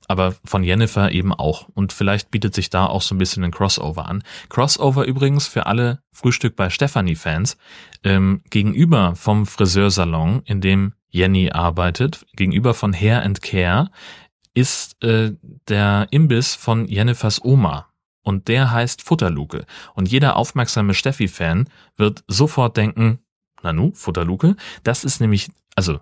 aber 0.07 0.35
von 0.45 0.63
Jennifer 0.63 1.11
eben 1.11 1.33
auch. 1.33 1.67
Und 1.73 1.91
vielleicht 1.91 2.31
bietet 2.31 2.55
sich 2.55 2.69
da 2.69 2.85
auch 2.85 3.01
so 3.01 3.13
ein 3.13 3.17
bisschen 3.17 3.43
ein 3.43 3.51
Crossover 3.51 4.07
an. 4.07 4.23
Crossover 4.47 5.03
übrigens 5.03 5.47
für 5.47 5.65
alle 5.65 6.01
Frühstück 6.13 6.55
bei 6.55 6.69
Stephanie-Fans. 6.69 7.57
Ähm, 8.05 8.41
gegenüber 8.49 9.17
vom 9.17 9.45
Friseursalon, 9.45 10.43
in 10.45 10.61
dem 10.61 10.93
Jenny 11.09 11.51
arbeitet, 11.51 12.25
gegenüber 12.38 12.73
von 12.73 12.93
Hair 12.93 13.23
and 13.23 13.41
Care, 13.41 13.91
ist 14.53 15.01
äh, 15.03 15.34
der 15.68 16.08
Imbiss 16.12 16.56
von 16.56 16.88
Jennifers 16.88 17.44
Oma. 17.44 17.88
Und 18.22 18.48
der 18.48 18.72
heißt 18.72 19.01
Futterluke. 19.01 19.65
Und 19.96 20.10
jeder 20.10 20.36
aufmerksame 20.36 20.94
Steffi-Fan 20.94 21.70
wird 21.98 22.24
sofort 22.27 22.77
denken, 22.77 23.20
Nanu, 23.63 23.91
Futterluke, 23.94 24.56
das 24.84 25.03
ist 25.03 25.20
nämlich, 25.20 25.50
also 25.75 26.00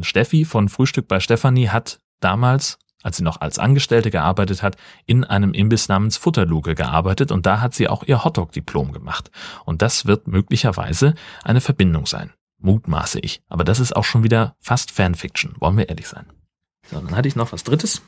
Steffi 0.00 0.44
von 0.44 0.68
Frühstück 0.68 1.08
bei 1.08 1.20
Stefanie 1.20 1.68
hat 1.68 2.00
damals, 2.20 2.78
als 3.02 3.18
sie 3.18 3.24
noch 3.24 3.40
als 3.40 3.58
Angestellte 3.58 4.10
gearbeitet 4.10 4.62
hat, 4.62 4.76
in 5.04 5.24
einem 5.24 5.52
Imbiss 5.52 5.88
namens 5.88 6.16
Futterluke 6.16 6.74
gearbeitet 6.74 7.30
und 7.30 7.46
da 7.46 7.60
hat 7.60 7.74
sie 7.74 7.88
auch 7.88 8.02
ihr 8.04 8.24
Hotdog-Diplom 8.24 8.92
gemacht. 8.92 9.30
Und 9.64 9.82
das 9.82 10.06
wird 10.06 10.28
möglicherweise 10.28 11.14
eine 11.44 11.60
Verbindung 11.60 12.06
sein. 12.06 12.32
Mutmaße 12.58 13.20
ich. 13.20 13.42
Aber 13.48 13.64
das 13.64 13.80
ist 13.80 13.94
auch 13.94 14.04
schon 14.04 14.24
wieder 14.24 14.56
fast 14.60 14.90
Fanfiction, 14.90 15.54
wollen 15.60 15.76
wir 15.76 15.88
ehrlich 15.88 16.08
sein. 16.08 16.26
So, 16.90 17.00
dann 17.00 17.16
hatte 17.16 17.28
ich 17.28 17.36
noch 17.36 17.52
was 17.52 17.64
Drittes. 17.64 18.02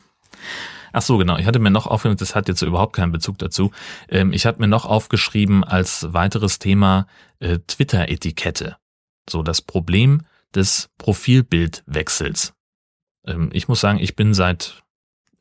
Ach 0.92 1.02
so, 1.02 1.18
genau. 1.18 1.36
Ich 1.36 1.46
hatte 1.46 1.58
mir 1.58 1.70
noch 1.70 1.86
aufgeschrieben, 1.86 2.18
das 2.18 2.34
hat 2.34 2.48
jetzt 2.48 2.62
überhaupt 2.62 2.94
keinen 2.94 3.12
Bezug 3.12 3.38
dazu. 3.38 3.72
Ähm, 4.08 4.32
ich 4.32 4.46
hatte 4.46 4.60
mir 4.60 4.68
noch 4.68 4.84
aufgeschrieben 4.84 5.64
als 5.64 6.12
weiteres 6.12 6.58
Thema 6.58 7.06
äh, 7.40 7.58
Twitter-Etikette. 7.66 8.76
So 9.28 9.42
das 9.42 9.60
Problem 9.60 10.22
des 10.54 10.88
Profilbildwechsels. 10.98 12.54
Ähm, 13.26 13.50
ich 13.52 13.68
muss 13.68 13.80
sagen, 13.80 13.98
ich 14.00 14.16
bin 14.16 14.34
seit 14.34 14.82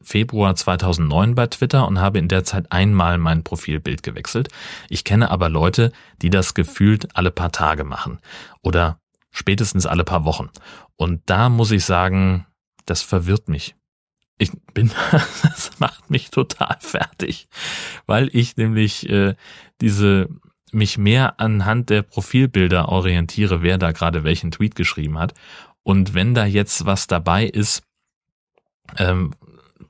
Februar 0.01 0.55
2009 0.55 1.35
bei 1.35 1.47
Twitter 1.47 1.87
und 1.87 1.99
habe 1.99 2.19
in 2.19 2.27
der 2.27 2.43
Zeit 2.43 2.71
einmal 2.71 3.17
mein 3.17 3.43
Profilbild 3.43 4.03
gewechselt. 4.03 4.49
Ich 4.89 5.03
kenne 5.03 5.31
aber 5.31 5.49
Leute, 5.49 5.91
die 6.21 6.29
das 6.29 6.53
gefühlt 6.53 7.15
alle 7.15 7.31
paar 7.31 7.51
Tage 7.51 7.83
machen 7.83 8.19
oder 8.61 8.99
spätestens 9.31 9.85
alle 9.85 10.03
paar 10.03 10.23
Wochen. 10.23 10.49
Und 10.95 11.21
da 11.25 11.49
muss 11.49 11.71
ich 11.71 11.83
sagen, 11.83 12.45
das 12.87 13.03
verwirrt 13.03 13.49
mich. 13.49 13.75
Ich 14.39 14.51
bin, 14.73 14.91
das 15.43 15.71
macht 15.79 16.09
mich 16.09 16.31
total 16.31 16.77
fertig, 16.79 17.47
weil 18.05 18.29
ich 18.33 18.57
nämlich 18.57 19.07
äh, 19.09 19.35
diese 19.81 20.29
mich 20.71 20.97
mehr 20.97 21.39
anhand 21.39 21.89
der 21.89 22.01
Profilbilder 22.01 22.89
orientiere, 22.89 23.61
wer 23.61 23.77
da 23.77 23.91
gerade 23.91 24.23
welchen 24.23 24.51
Tweet 24.51 24.75
geschrieben 24.75 25.17
hat. 25.17 25.33
Und 25.83 26.13
wenn 26.13 26.33
da 26.33 26.45
jetzt 26.45 26.85
was 26.85 27.07
dabei 27.07 27.45
ist, 27.45 27.83
ähm, 28.97 29.33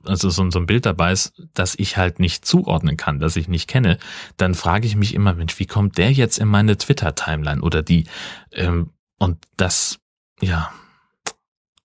also 0.03 0.29
so, 0.29 0.49
so 0.49 0.59
ein 0.59 0.65
Bild 0.67 0.85
dabei 0.85 1.11
ist, 1.11 1.33
das 1.53 1.75
ich 1.77 1.97
halt 1.97 2.19
nicht 2.19 2.45
zuordnen 2.45 2.97
kann, 2.97 3.19
das 3.19 3.35
ich 3.35 3.47
nicht 3.47 3.67
kenne, 3.67 3.97
dann 4.37 4.53
frage 4.53 4.87
ich 4.87 4.95
mich 4.95 5.13
immer, 5.13 5.33
Mensch, 5.33 5.59
wie 5.59 5.65
kommt 5.65 5.97
der 5.97 6.11
jetzt 6.11 6.37
in 6.37 6.47
meine 6.47 6.77
Twitter-Timeline 6.77 7.61
oder 7.61 7.81
die? 7.81 8.05
Ähm, 8.51 8.91
und 9.17 9.43
das, 9.57 9.99
ja, 10.39 10.71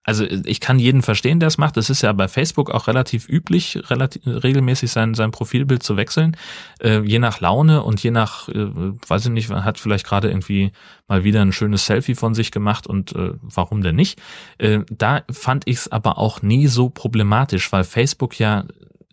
also 0.04 0.24
ich 0.24 0.60
kann 0.60 0.78
jeden 0.78 1.02
verstehen, 1.02 1.38
der 1.38 1.46
es 1.46 1.58
macht. 1.58 1.76
Es 1.76 1.88
ist 1.88 2.02
ja 2.02 2.12
bei 2.12 2.26
Facebook 2.26 2.70
auch 2.70 2.88
relativ 2.88 3.28
üblich, 3.28 3.78
relativ, 3.88 4.22
regelmäßig 4.26 4.90
sein, 4.90 5.14
sein 5.14 5.30
Profilbild 5.30 5.82
zu 5.82 5.96
wechseln. 5.96 6.36
Äh, 6.80 7.02
je 7.02 7.20
nach 7.20 7.40
Laune 7.40 7.84
und 7.84 8.02
je 8.02 8.10
nach, 8.10 8.48
äh, 8.48 8.66
weiß 9.06 9.26
ich 9.26 9.30
nicht, 9.30 9.50
hat 9.50 9.78
vielleicht 9.78 10.06
gerade 10.06 10.28
irgendwie 10.28 10.72
mal 11.06 11.22
wieder 11.22 11.40
ein 11.42 11.52
schönes 11.52 11.86
Selfie 11.86 12.16
von 12.16 12.34
sich 12.34 12.50
gemacht 12.50 12.86
und 12.86 13.14
äh, 13.14 13.34
warum 13.42 13.82
denn 13.82 13.94
nicht? 13.94 14.20
Äh, 14.58 14.80
da 14.90 15.22
fand 15.30 15.68
ich 15.68 15.76
es 15.76 15.92
aber 15.92 16.18
auch 16.18 16.42
nie 16.42 16.66
so 16.66 16.88
problematisch, 16.88 17.70
weil 17.70 17.84
Facebook 17.84 18.38
ja 18.40 18.64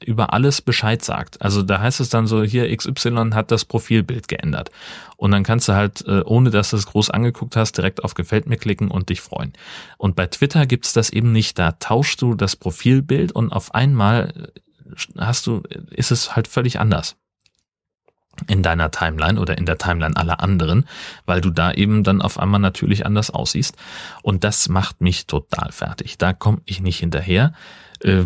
über 0.03 0.33
alles 0.33 0.61
Bescheid 0.61 1.03
sagt. 1.03 1.41
Also 1.41 1.63
da 1.63 1.79
heißt 1.79 1.99
es 1.99 2.09
dann 2.09 2.27
so, 2.27 2.43
hier 2.43 2.75
XY 2.75 3.31
hat 3.33 3.51
das 3.51 3.65
Profilbild 3.65 4.27
geändert. 4.27 4.71
Und 5.17 5.31
dann 5.31 5.43
kannst 5.43 5.67
du 5.67 5.73
halt, 5.73 6.05
äh, 6.07 6.21
ohne 6.25 6.49
dass 6.49 6.71
du 6.71 6.77
es 6.77 6.85
groß 6.85 7.09
angeguckt 7.09 7.55
hast, 7.55 7.77
direkt 7.77 8.03
auf 8.03 8.13
Gefällt 8.13 8.47
mir 8.47 8.57
klicken 8.57 8.89
und 8.89 9.09
dich 9.09 9.21
freuen. 9.21 9.53
Und 9.97 10.15
bei 10.15 10.27
Twitter 10.27 10.65
gibt's 10.65 10.93
das 10.93 11.09
eben 11.09 11.31
nicht. 11.31 11.59
Da 11.59 11.73
tauschst 11.73 12.21
du 12.21 12.35
das 12.35 12.55
Profilbild 12.55 13.31
und 13.31 13.51
auf 13.51 13.73
einmal 13.73 14.51
äh, 14.85 14.99
hast 15.17 15.47
du, 15.47 15.63
ist 15.91 16.11
es 16.11 16.35
halt 16.35 16.47
völlig 16.47 16.79
anders 16.79 17.15
in 18.47 18.63
deiner 18.63 18.91
Timeline 18.91 19.39
oder 19.39 19.57
in 19.57 19.65
der 19.65 19.77
Timeline 19.77 20.15
aller 20.15 20.39
anderen, 20.41 20.87
weil 21.25 21.41
du 21.41 21.49
da 21.49 21.71
eben 21.71 22.03
dann 22.03 22.21
auf 22.21 22.39
einmal 22.39 22.59
natürlich 22.59 23.05
anders 23.05 23.29
aussiehst. 23.29 23.75
Und 24.21 24.43
das 24.43 24.69
macht 24.69 25.01
mich 25.01 25.27
total 25.27 25.71
fertig. 25.71 26.17
Da 26.17 26.33
komme 26.33 26.61
ich 26.65 26.81
nicht 26.81 26.99
hinterher. 26.99 27.53
Äh, 28.01 28.25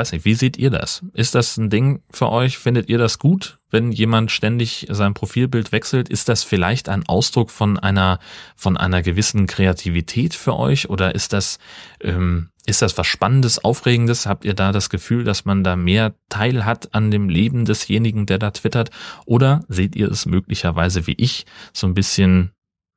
weiß 0.00 0.12
nicht, 0.12 0.24
wie 0.24 0.34
seht 0.34 0.56
ihr 0.56 0.70
das? 0.70 1.04
Ist 1.12 1.34
das 1.34 1.58
ein 1.58 1.68
Ding 1.68 2.02
für 2.10 2.30
euch? 2.30 2.56
Findet 2.56 2.88
ihr 2.88 2.96
das 2.96 3.18
gut, 3.18 3.58
wenn 3.70 3.92
jemand 3.92 4.30
ständig 4.30 4.86
sein 4.88 5.12
Profilbild 5.12 5.72
wechselt? 5.72 6.08
Ist 6.08 6.30
das 6.30 6.42
vielleicht 6.42 6.88
ein 6.88 7.06
Ausdruck 7.06 7.50
von 7.50 7.78
einer, 7.78 8.18
von 8.56 8.78
einer 8.78 9.02
gewissen 9.02 9.46
Kreativität 9.46 10.34
für 10.34 10.56
euch? 10.58 10.88
Oder 10.88 11.14
ist 11.14 11.34
das, 11.34 11.58
ähm, 12.00 12.48
ist 12.64 12.80
das 12.80 12.96
was 12.96 13.06
Spannendes, 13.06 13.62
Aufregendes? 13.62 14.24
Habt 14.24 14.46
ihr 14.46 14.54
da 14.54 14.72
das 14.72 14.88
Gefühl, 14.88 15.22
dass 15.22 15.44
man 15.44 15.62
da 15.62 15.76
mehr 15.76 16.14
Teil 16.30 16.64
hat 16.64 16.94
an 16.94 17.10
dem 17.10 17.28
Leben 17.28 17.66
desjenigen, 17.66 18.24
der 18.24 18.38
da 18.38 18.52
twittert? 18.52 18.90
Oder 19.26 19.64
seht 19.68 19.94
ihr 19.96 20.10
es 20.10 20.24
möglicherweise 20.24 21.06
wie 21.06 21.16
ich 21.18 21.44
so 21.74 21.86
ein 21.86 21.94
bisschen, 21.94 22.52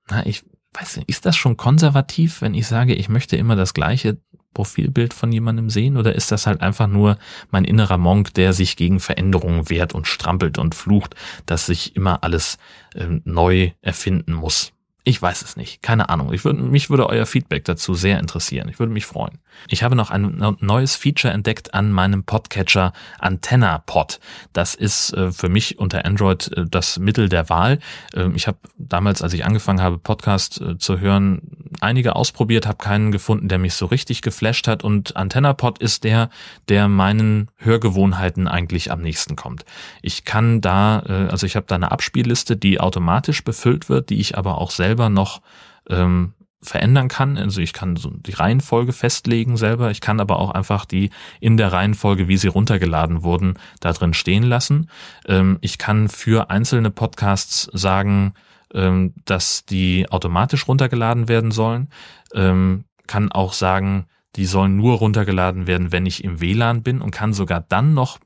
na, 0.09 0.25
ich 0.25 0.43
weiß 0.73 0.97
nicht, 0.97 1.09
ist 1.09 1.25
das 1.25 1.35
schon 1.35 1.57
konservativ, 1.57 2.41
wenn 2.41 2.53
ich 2.53 2.65
sage, 2.65 2.95
ich 2.95 3.09
möchte 3.09 3.35
immer 3.35 3.57
das 3.57 3.73
Gleiche 3.73 4.17
Profilbild 4.53 5.13
von 5.13 5.31
jemandem 5.31 5.69
sehen 5.69 5.97
oder 5.97 6.15
ist 6.15 6.31
das 6.31 6.47
halt 6.47 6.61
einfach 6.61 6.87
nur 6.87 7.17
mein 7.51 7.65
innerer 7.65 7.97
Monk, 7.97 8.33
der 8.33 8.53
sich 8.53 8.75
gegen 8.75 8.99
Veränderungen 8.99 9.69
wehrt 9.69 9.93
und 9.93 10.07
strampelt 10.07 10.57
und 10.57 10.75
flucht, 10.75 11.15
dass 11.45 11.65
sich 11.65 11.95
immer 11.95 12.23
alles 12.23 12.57
äh, 12.95 13.07
neu 13.23 13.71
erfinden 13.81 14.33
muss? 14.33 14.73
Ich 15.05 15.21
weiß 15.21 15.41
es 15.41 15.57
nicht. 15.57 15.81
Keine 15.81 16.07
Ahnung. 16.07 16.31
Ich 16.31 16.45
würde, 16.45 16.61
mich 16.61 16.89
würde 16.89 17.09
euer 17.09 17.25
Feedback 17.25 17.65
dazu 17.65 17.93
sehr 17.93 18.19
interessieren. 18.19 18.69
Ich 18.69 18.79
würde 18.79 18.93
mich 18.93 19.05
freuen. 19.05 19.37
Ich 19.67 19.83
habe 19.83 19.97
noch 19.97 20.11
ein 20.11 20.55
neues 20.61 20.95
Feature 20.95 21.33
entdeckt 21.33 21.73
an 21.73 21.91
meinem 21.91 22.23
Podcatcher 22.23 22.93
Antenna 23.19 23.79
Pod. 23.79 24.21
Das 24.53 24.75
ist 24.75 25.13
äh, 25.13 25.33
für 25.33 25.49
mich 25.49 25.77
unter 25.77 26.05
Android 26.05 26.49
äh, 26.55 26.65
das 26.69 26.99
Mittel 26.99 27.27
der 27.27 27.49
Wahl. 27.49 27.79
Äh, 28.15 28.29
ich 28.33 28.47
habe 28.47 28.57
damals, 28.77 29.21
als 29.21 29.33
ich 29.33 29.43
angefangen 29.43 29.81
habe, 29.81 29.97
Podcast 29.97 30.61
äh, 30.61 30.77
zu 30.77 31.01
hören, 31.01 31.41
einige 31.81 32.15
ausprobiert, 32.15 32.65
habe 32.65 32.77
keinen 32.77 33.11
gefunden, 33.11 33.49
der 33.49 33.57
mich 33.57 33.73
so 33.73 33.87
richtig 33.87 34.21
geflasht 34.21 34.69
hat. 34.69 34.85
Und 34.85 35.17
Antenna 35.17 35.51
Pod 35.51 35.79
ist 35.79 36.05
der, 36.05 36.29
der 36.69 36.87
meinen 36.87 37.49
Hörgewohnheiten 37.57 38.47
eigentlich 38.47 38.89
am 38.89 39.01
nächsten 39.01 39.35
kommt. 39.35 39.65
Ich 40.01 40.23
kann 40.23 40.61
da, 40.61 41.03
äh, 41.05 41.29
also 41.29 41.45
ich 41.45 41.57
habe 41.57 41.65
da 41.67 41.75
eine 41.75 41.91
Abspielliste, 41.91 42.55
die 42.55 42.79
automatisch 42.79 43.43
befüllt 43.43 43.89
wird, 43.89 44.09
die 44.09 44.21
ich 44.21 44.37
aber 44.37 44.59
auch 44.59 44.71
selbst 44.71 44.92
selber 44.93 45.09
noch 45.09 45.41
ähm, 45.89 46.33
verändern 46.61 47.07
kann. 47.07 47.37
Also 47.37 47.61
ich 47.61 47.73
kann 47.73 47.95
so 47.95 48.11
die 48.11 48.31
Reihenfolge 48.31 48.93
festlegen 48.93 49.57
selber. 49.57 49.89
Ich 49.89 50.01
kann 50.01 50.19
aber 50.19 50.37
auch 50.37 50.51
einfach 50.51 50.85
die 50.85 51.09
in 51.39 51.57
der 51.57 51.73
Reihenfolge, 51.73 52.27
wie 52.27 52.37
sie 52.37 52.47
runtergeladen 52.47 53.23
wurden, 53.23 53.55
da 53.79 53.91
drin 53.91 54.13
stehen 54.13 54.43
lassen. 54.43 54.89
Ähm, 55.27 55.57
ich 55.61 55.77
kann 55.79 56.09
für 56.09 56.51
einzelne 56.51 56.91
Podcasts 56.91 57.69
sagen, 57.73 58.33
ähm, 58.73 59.13
dass 59.25 59.65
die 59.65 60.09
automatisch 60.11 60.67
runtergeladen 60.67 61.27
werden 61.27 61.51
sollen. 61.51 61.89
Ähm, 62.33 62.85
kann 63.07 63.31
auch 63.31 63.53
sagen, 63.53 64.05
die 64.35 64.45
sollen 64.45 64.77
nur 64.77 64.97
runtergeladen 64.97 65.65
werden, 65.67 65.91
wenn 65.91 66.05
ich 66.05 66.23
im 66.23 66.39
WLAN 66.39 66.83
bin 66.83 67.01
und 67.01 67.11
kann 67.11 67.33
sogar 67.33 67.61
dann 67.61 67.93
noch 67.93 68.19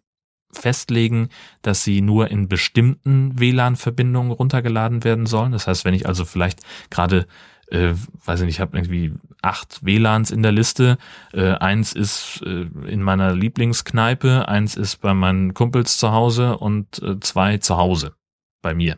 festlegen, 0.52 1.30
dass 1.62 1.84
sie 1.84 2.02
nur 2.02 2.30
in 2.30 2.48
bestimmten 2.48 3.40
WLAN-Verbindungen 3.40 4.32
runtergeladen 4.32 5.04
werden 5.04 5.26
sollen. 5.26 5.52
Das 5.52 5.68
heißt, 5.68 5.86
wenn 5.86 5.94
ich 5.94 6.08
also 6.08 6.26
vielleicht 6.26 6.62
gerade 6.90 7.28
äh, 7.70 7.94
weiß 8.26 8.42
ich 8.42 8.46
nicht, 8.46 8.56
ich 8.56 8.60
habe 8.62 8.78
irgendwie 8.78 9.14
acht 9.42 9.84
WLANs 9.84 10.32
in 10.32 10.42
der 10.42 10.52
Liste. 10.52 10.98
Äh, 11.34 11.52
eins 11.52 11.94
ist 11.94 12.42
äh, 12.46 12.68
in 12.88 13.02
meiner 13.02 13.36
Lieblingskneipe, 13.36 14.48
eins 14.48 14.76
ist 14.76 14.98
bei 15.02 15.14
meinen 15.14 15.54
Kumpels 15.54 15.98
zu 15.98 16.12
Hause 16.12 16.58
und 16.58 17.02
äh, 17.02 17.20
zwei 17.20 17.58
zu 17.58 17.78
Hause 17.78 18.14
bei 18.62 18.74
mir. 18.74 18.98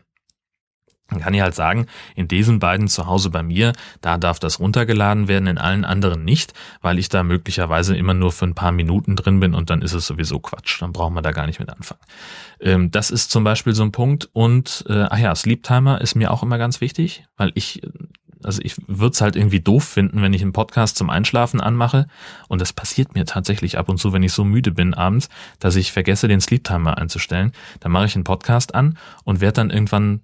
Dann 1.10 1.20
kann 1.20 1.34
ich 1.34 1.40
halt 1.40 1.54
sagen, 1.54 1.86
in 2.14 2.28
diesen 2.28 2.58
beiden 2.58 2.88
zu 2.88 3.06
Hause 3.06 3.30
bei 3.30 3.42
mir, 3.42 3.72
da 4.00 4.18
darf 4.18 4.38
das 4.38 4.60
runtergeladen 4.60 5.28
werden, 5.28 5.46
in 5.46 5.58
allen 5.58 5.84
anderen 5.84 6.24
nicht, 6.24 6.54
weil 6.80 6.98
ich 6.98 7.08
da 7.08 7.22
möglicherweise 7.22 7.96
immer 7.96 8.14
nur 8.14 8.32
für 8.32 8.46
ein 8.46 8.54
paar 8.54 8.72
Minuten 8.72 9.16
drin 9.16 9.40
bin 9.40 9.54
und 9.54 9.70
dann 9.70 9.82
ist 9.82 9.92
es 9.92 10.06
sowieso 10.06 10.38
Quatsch. 10.38 10.80
Dann 10.80 10.92
brauchen 10.92 11.14
wir 11.14 11.22
da 11.22 11.32
gar 11.32 11.46
nicht 11.46 11.60
mit 11.60 11.70
anfangen. 11.70 12.00
Ähm, 12.60 12.90
das 12.90 13.10
ist 13.10 13.30
zum 13.30 13.44
Beispiel 13.44 13.74
so 13.74 13.82
ein 13.82 13.92
Punkt. 13.92 14.28
Und 14.32 14.84
äh, 14.88 15.06
ach 15.10 15.18
ja, 15.18 15.34
Sleep 15.34 15.62
Timer 15.62 16.00
ist 16.00 16.14
mir 16.14 16.30
auch 16.30 16.42
immer 16.42 16.58
ganz 16.58 16.80
wichtig, 16.80 17.24
weil 17.36 17.52
ich 17.54 17.82
also 18.44 18.60
ich 18.62 18.76
würde 18.86 19.12
es 19.12 19.20
halt 19.20 19.36
irgendwie 19.36 19.60
doof 19.60 19.84
finden, 19.84 20.22
wenn 20.22 20.32
ich 20.32 20.42
einen 20.42 20.52
Podcast 20.52 20.96
zum 20.96 21.10
Einschlafen 21.10 21.60
anmache. 21.60 22.06
Und 22.48 22.60
das 22.60 22.72
passiert 22.72 23.14
mir 23.14 23.24
tatsächlich 23.24 23.78
ab 23.78 23.88
und 23.88 23.98
zu, 23.98 24.12
wenn 24.12 24.22
ich 24.22 24.32
so 24.32 24.44
müde 24.44 24.72
bin 24.72 24.94
abends, 24.94 25.28
dass 25.58 25.76
ich 25.76 25.92
vergesse, 25.92 26.28
den 26.28 26.40
Sleep 26.40 26.64
Timer 26.64 26.98
einzustellen. 26.98 27.52
Dann 27.80 27.92
mache 27.92 28.06
ich 28.06 28.14
einen 28.14 28.24
Podcast 28.24 28.74
an 28.74 28.96
und 29.24 29.40
werde 29.40 29.54
dann 29.54 29.70
irgendwann 29.70 30.22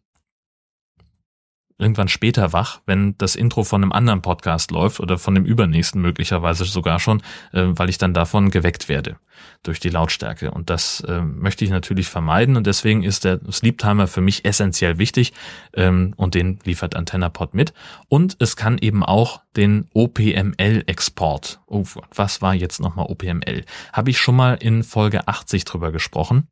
irgendwann 1.78 2.08
später 2.08 2.52
wach, 2.52 2.80
wenn 2.86 3.16
das 3.18 3.36
Intro 3.36 3.64
von 3.64 3.82
einem 3.82 3.92
anderen 3.92 4.22
Podcast 4.22 4.70
läuft 4.70 5.00
oder 5.00 5.18
von 5.18 5.34
dem 5.34 5.44
übernächsten 5.44 6.00
möglicherweise 6.00 6.64
sogar 6.64 7.00
schon, 7.00 7.20
äh, 7.52 7.64
weil 7.66 7.90
ich 7.90 7.98
dann 7.98 8.14
davon 8.14 8.50
geweckt 8.50 8.88
werde 8.88 9.16
durch 9.62 9.80
die 9.80 9.90
Lautstärke. 9.90 10.50
Und 10.50 10.70
das 10.70 11.00
äh, 11.00 11.20
möchte 11.20 11.64
ich 11.64 11.70
natürlich 11.70 12.08
vermeiden 12.08 12.56
und 12.56 12.66
deswegen 12.66 13.02
ist 13.02 13.24
der 13.24 13.40
Sleep 13.50 13.78
Timer 13.78 14.06
für 14.06 14.22
mich 14.22 14.44
essentiell 14.44 14.98
wichtig 14.98 15.34
ähm, 15.74 16.14
und 16.16 16.34
den 16.34 16.58
liefert 16.64 16.96
AntennaPod 16.96 17.54
mit. 17.54 17.74
Und 18.08 18.36
es 18.40 18.56
kann 18.56 18.78
eben 18.78 19.04
auch 19.04 19.42
den 19.56 19.86
OPML-Export. 19.92 21.60
Oh, 21.66 21.84
was 22.14 22.40
war 22.40 22.54
jetzt 22.54 22.80
nochmal 22.80 23.06
OPML? 23.06 23.64
Habe 23.92 24.10
ich 24.10 24.18
schon 24.18 24.36
mal 24.36 24.54
in 24.54 24.82
Folge 24.82 25.28
80 25.28 25.64
drüber 25.64 25.92
gesprochen. 25.92 26.48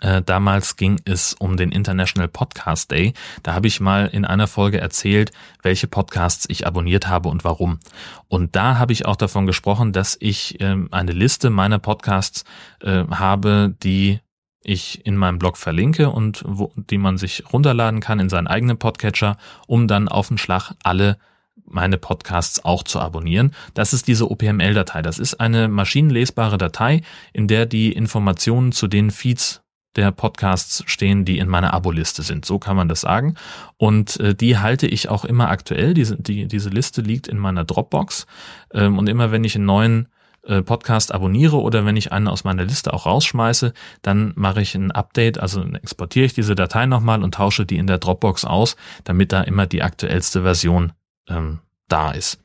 Äh, 0.00 0.22
damals 0.22 0.76
ging 0.76 1.00
es 1.04 1.34
um 1.34 1.56
den 1.56 1.72
International 1.72 2.28
Podcast 2.28 2.90
Day. 2.90 3.12
Da 3.42 3.54
habe 3.54 3.66
ich 3.66 3.80
mal 3.80 4.06
in 4.06 4.24
einer 4.24 4.46
Folge 4.46 4.80
erzählt, 4.80 5.30
welche 5.62 5.86
Podcasts 5.86 6.46
ich 6.48 6.66
abonniert 6.66 7.08
habe 7.08 7.28
und 7.28 7.44
warum. 7.44 7.80
Und 8.28 8.56
da 8.56 8.78
habe 8.78 8.92
ich 8.92 9.06
auch 9.06 9.16
davon 9.16 9.46
gesprochen, 9.46 9.92
dass 9.92 10.16
ich 10.18 10.60
äh, 10.60 10.76
eine 10.90 11.12
Liste 11.12 11.50
meiner 11.50 11.78
Podcasts 11.78 12.44
äh, 12.80 13.04
habe, 13.10 13.74
die 13.82 14.20
ich 14.64 15.04
in 15.04 15.16
meinem 15.16 15.38
Blog 15.38 15.58
verlinke 15.58 16.10
und 16.10 16.42
wo, 16.46 16.72
die 16.76 16.98
man 16.98 17.18
sich 17.18 17.44
runterladen 17.52 18.00
kann 18.00 18.18
in 18.18 18.30
seinen 18.30 18.46
eigenen 18.46 18.78
Podcatcher, 18.78 19.36
um 19.66 19.86
dann 19.86 20.08
auf 20.08 20.28
den 20.28 20.38
Schlag 20.38 20.72
alle 20.82 21.18
meine 21.66 21.98
Podcasts 21.98 22.64
auch 22.64 22.82
zu 22.82 23.00
abonnieren. 23.00 23.54
Das 23.74 23.92
ist 23.92 24.08
diese 24.08 24.30
OPML-Datei. 24.30 25.02
Das 25.02 25.18
ist 25.18 25.40
eine 25.40 25.68
maschinenlesbare 25.68 26.58
Datei, 26.58 27.02
in 27.32 27.48
der 27.48 27.66
die 27.66 27.92
Informationen 27.92 28.72
zu 28.72 28.86
den 28.86 29.10
Feeds 29.10 29.63
der 29.96 30.10
Podcasts 30.10 30.82
stehen, 30.86 31.24
die 31.24 31.38
in 31.38 31.48
meiner 31.48 31.72
Abo-Liste 31.72 32.22
sind. 32.22 32.44
So 32.44 32.58
kann 32.58 32.76
man 32.76 32.88
das 32.88 33.02
sagen. 33.02 33.36
Und 33.76 34.18
äh, 34.20 34.34
die 34.34 34.58
halte 34.58 34.86
ich 34.86 35.08
auch 35.08 35.24
immer 35.24 35.48
aktuell. 35.48 35.94
Diese, 35.94 36.16
die, 36.16 36.46
diese 36.46 36.70
Liste 36.70 37.00
liegt 37.00 37.28
in 37.28 37.38
meiner 37.38 37.64
Dropbox. 37.64 38.26
Ähm, 38.72 38.98
und 38.98 39.08
immer 39.08 39.30
wenn 39.30 39.44
ich 39.44 39.54
einen 39.54 39.66
neuen 39.66 40.08
äh, 40.46 40.62
Podcast 40.62 41.14
abonniere 41.14 41.60
oder 41.60 41.86
wenn 41.86 41.96
ich 41.96 42.12
einen 42.12 42.28
aus 42.28 42.44
meiner 42.44 42.64
Liste 42.64 42.92
auch 42.92 43.06
rausschmeiße, 43.06 43.72
dann 44.02 44.32
mache 44.36 44.60
ich 44.60 44.74
ein 44.74 44.90
Update, 44.90 45.38
also 45.38 45.64
exportiere 45.64 46.26
ich 46.26 46.34
diese 46.34 46.54
Datei 46.54 46.84
nochmal 46.86 47.22
und 47.22 47.34
tausche 47.34 47.64
die 47.64 47.78
in 47.78 47.86
der 47.86 47.98
Dropbox 47.98 48.44
aus, 48.44 48.76
damit 49.04 49.32
da 49.32 49.40
immer 49.42 49.66
die 49.66 49.82
aktuellste 49.82 50.42
Version 50.42 50.92
ähm, 51.28 51.60
da 51.88 52.10
ist. 52.10 52.43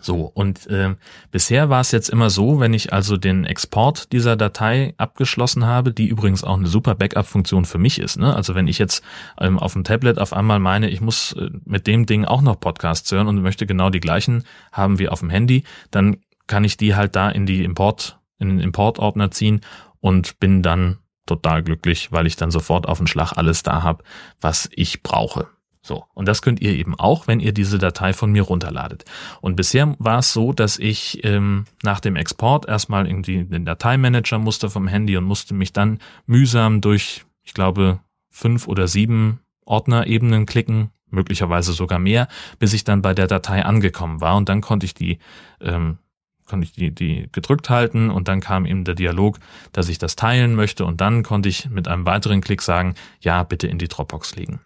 So, 0.00 0.30
und 0.34 0.66
äh, 0.68 0.94
bisher 1.30 1.68
war 1.68 1.80
es 1.80 1.90
jetzt 1.90 2.08
immer 2.08 2.30
so, 2.30 2.58
wenn 2.58 2.72
ich 2.72 2.92
also 2.92 3.16
den 3.16 3.44
Export 3.44 4.12
dieser 4.12 4.36
Datei 4.36 4.94
abgeschlossen 4.96 5.66
habe, 5.66 5.92
die 5.92 6.06
übrigens 6.06 6.42
auch 6.42 6.56
eine 6.56 6.66
super 6.66 6.94
Backup-Funktion 6.94 7.66
für 7.66 7.78
mich 7.78 7.98
ist. 7.98 8.18
Ne? 8.18 8.34
Also 8.34 8.54
wenn 8.54 8.66
ich 8.66 8.78
jetzt 8.78 9.02
ähm, 9.38 9.58
auf 9.58 9.74
dem 9.74 9.84
Tablet 9.84 10.18
auf 10.18 10.32
einmal 10.32 10.58
meine, 10.58 10.88
ich 10.88 11.00
muss 11.00 11.32
äh, 11.32 11.50
mit 11.64 11.86
dem 11.86 12.06
Ding 12.06 12.24
auch 12.24 12.40
noch 12.40 12.60
Podcasts 12.60 13.10
hören 13.12 13.28
und 13.28 13.42
möchte 13.42 13.66
genau 13.66 13.90
die 13.90 14.00
gleichen 14.00 14.44
haben 14.72 14.98
wie 14.98 15.08
auf 15.08 15.20
dem 15.20 15.30
Handy, 15.30 15.64
dann 15.90 16.16
kann 16.46 16.64
ich 16.64 16.76
die 16.76 16.94
halt 16.94 17.14
da 17.14 17.28
in 17.28 17.44
die 17.44 17.64
Import, 17.64 18.18
in 18.38 18.48
den 18.48 18.60
Importordner 18.60 19.30
ziehen 19.30 19.60
und 20.00 20.38
bin 20.40 20.62
dann 20.62 20.98
total 21.26 21.62
glücklich, 21.62 22.12
weil 22.12 22.26
ich 22.26 22.36
dann 22.36 22.50
sofort 22.50 22.86
auf 22.86 22.98
den 22.98 23.06
Schlag 23.06 23.32
alles 23.32 23.62
da 23.62 23.82
habe, 23.82 24.04
was 24.40 24.68
ich 24.72 25.02
brauche. 25.02 25.48
So, 25.86 26.06
und 26.14 26.26
das 26.26 26.40
könnt 26.40 26.62
ihr 26.62 26.72
eben 26.72 26.98
auch, 26.98 27.26
wenn 27.26 27.40
ihr 27.40 27.52
diese 27.52 27.76
Datei 27.76 28.14
von 28.14 28.32
mir 28.32 28.40
runterladet. 28.40 29.04
Und 29.42 29.54
bisher 29.54 29.94
war 29.98 30.20
es 30.20 30.32
so, 30.32 30.54
dass 30.54 30.78
ich 30.78 31.22
ähm, 31.24 31.66
nach 31.82 32.00
dem 32.00 32.16
Export 32.16 32.66
erstmal 32.66 33.06
irgendwie 33.06 33.44
den 33.44 33.66
Dateimanager 33.66 34.38
musste 34.38 34.70
vom 34.70 34.88
Handy 34.88 35.14
und 35.18 35.24
musste 35.24 35.52
mich 35.52 35.74
dann 35.74 35.98
mühsam 36.24 36.80
durch, 36.80 37.26
ich 37.42 37.52
glaube, 37.52 38.00
fünf 38.30 38.66
oder 38.66 38.88
sieben 38.88 39.40
Ordnerebenen 39.66 40.46
klicken, 40.46 40.90
möglicherweise 41.10 41.74
sogar 41.74 41.98
mehr, 41.98 42.28
bis 42.58 42.72
ich 42.72 42.84
dann 42.84 43.02
bei 43.02 43.12
der 43.12 43.26
Datei 43.26 43.62
angekommen 43.62 44.22
war. 44.22 44.36
Und 44.36 44.48
dann 44.48 44.62
konnte 44.62 44.86
ich 44.86 44.94
die 44.94 45.18
ähm, 45.60 45.98
konnte 46.46 46.64
ich 46.64 46.72
die, 46.72 46.94
die 46.94 47.28
gedrückt 47.30 47.68
halten 47.68 48.08
und 48.10 48.28
dann 48.28 48.40
kam 48.40 48.64
eben 48.64 48.84
der 48.84 48.94
Dialog, 48.94 49.38
dass 49.72 49.90
ich 49.90 49.98
das 49.98 50.16
teilen 50.16 50.54
möchte 50.54 50.86
und 50.86 51.02
dann 51.02 51.22
konnte 51.22 51.50
ich 51.50 51.68
mit 51.68 51.88
einem 51.88 52.06
weiteren 52.06 52.40
Klick 52.40 52.62
sagen, 52.62 52.94
ja, 53.20 53.42
bitte 53.42 53.66
in 53.66 53.78
die 53.78 53.88
Dropbox 53.88 54.34
legen. 54.36 54.60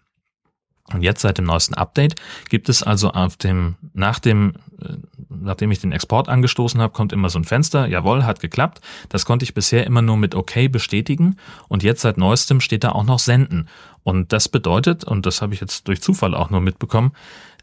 Und 0.93 1.01
jetzt 1.01 1.21
seit 1.21 1.37
dem 1.37 1.45
neuesten 1.45 1.75
Update 1.75 2.15
gibt 2.49 2.69
es 2.69 2.83
also 2.83 3.11
auf 3.11 3.37
dem, 3.37 3.75
nach 3.93 4.19
dem, 4.19 4.53
äh, 4.81 4.93
nachdem 5.29 5.71
ich 5.71 5.79
den 5.79 5.91
Export 5.91 6.29
angestoßen 6.29 6.81
habe, 6.81 6.93
kommt 6.93 7.13
immer 7.13 7.29
so 7.29 7.39
ein 7.39 7.43
Fenster, 7.43 7.87
jawohl, 7.87 8.25
hat 8.25 8.39
geklappt. 8.39 8.81
Das 9.09 9.25
konnte 9.25 9.43
ich 9.43 9.53
bisher 9.53 9.85
immer 9.85 10.01
nur 10.01 10.17
mit 10.17 10.35
OK 10.35 10.71
bestätigen. 10.71 11.37
Und 11.67 11.83
jetzt 11.83 12.01
seit 12.01 12.17
neuestem 12.17 12.61
steht 12.61 12.83
da 12.83 12.91
auch 12.91 13.03
noch 13.03 13.19
Senden. 13.19 13.67
Und 14.03 14.33
das 14.33 14.49
bedeutet, 14.49 15.03
und 15.03 15.25
das 15.25 15.41
habe 15.41 15.53
ich 15.53 15.61
jetzt 15.61 15.87
durch 15.87 16.01
Zufall 16.01 16.33
auch 16.33 16.49
nur 16.49 16.61
mitbekommen, 16.61 17.11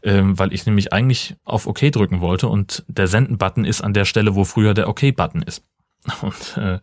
ähm, 0.03 0.37
weil 0.39 0.53
ich 0.53 0.65
nämlich 0.65 0.93
eigentlich 0.93 1.35
auf 1.43 1.67
OK 1.67 1.91
drücken 1.91 2.21
wollte 2.21 2.47
und 2.47 2.85
der 2.87 3.07
Senden-Button 3.07 3.65
ist 3.65 3.81
an 3.81 3.93
der 3.93 4.05
Stelle, 4.05 4.35
wo 4.35 4.43
früher 4.43 4.73
der 4.73 4.87
OK-Button 4.87 5.41
ist. 5.41 5.63
Und 6.21 6.57
äh, 6.57 6.79